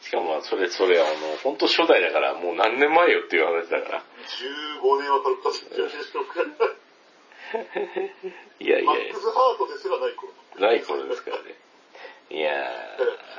[0.00, 4.04] しかも、それ、それ、あの、本当初代だから、もう何年前よっていう話だから。
[4.80, 6.08] 15年は経ったいでし。
[8.60, 10.32] いやいやマックスハートですらない頃。
[10.58, 11.54] ない頃ですからね。
[12.30, 12.70] いや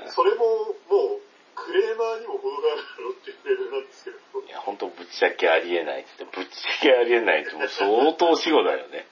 [0.08, 1.22] それも、もう、
[1.56, 4.18] クレーマーにも程があるだろうっていうレベルなんですけど。
[4.42, 9.08] いや、本当ぶっちゃけありえないって言って、ぶっちゃけありえないってもう相当死後だよね。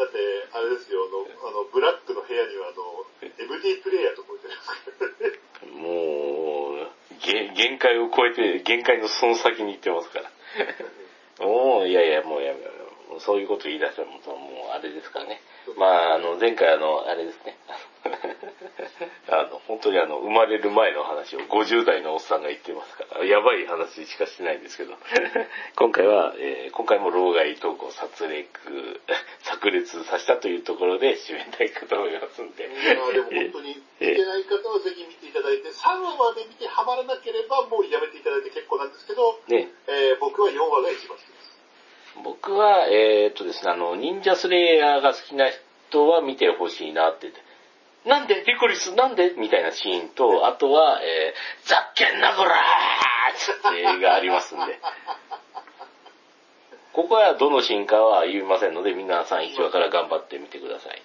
[0.00, 0.16] だって、
[0.56, 5.36] あれですよ、あの、あのブラックの部屋には、あの、MD プレイヤーとか置いてありますからね。
[5.76, 6.88] もう、
[7.20, 10.32] 限界を超えて、限界のその先に行ってますから。
[11.44, 12.70] もう、いやいや、もうやめよ
[13.16, 13.20] う。
[13.20, 14.20] そういうこと言い出したらもう、
[14.72, 15.42] あれですからね。
[15.76, 17.58] まあ、あの、前回あの、あれですね。
[17.68, 17.78] あの、
[19.66, 24.94] 本当にあの、生まれる前の話を50代のおっさんが言ってますから、やばい話しかしてないんですけど、
[25.76, 28.46] 今回は、えー、今回も老害投稿殺戮、
[29.42, 32.68] 炸裂させたというところで締めたいかと思いますんで。
[32.68, 41.40] まあでも本当に、見てない方はぜひ見ていただいて、3話まで見てハマらなければもうやめていただいて結構なんですけど、ねえー、僕は4話が一番好きです。
[42.24, 45.48] 僕は、えー、っとですね、あの、忍者スレイヤーが好きな
[45.88, 47.49] 人は見てほしいなって言って。
[48.04, 48.44] なんで？
[48.46, 49.34] リコリスなんで？
[49.36, 52.56] みたいなシーンと、あとは、えー、ざっけんなこらー
[53.70, 54.78] ってがありますんで。
[56.92, 61.02] ここはどのシーンかは言いませんので、皆さん1話から頑張ってみてください。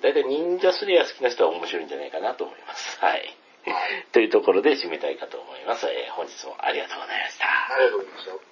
[0.00, 2.98] だいたい忍者スレイヤー好きな人は面白いんじゃないかなと思います。
[3.00, 3.36] はい。
[4.12, 5.86] というところで締めたいかと思います。
[5.86, 7.46] えー、本日もありがとうございました。
[7.46, 8.49] ありがとうございました。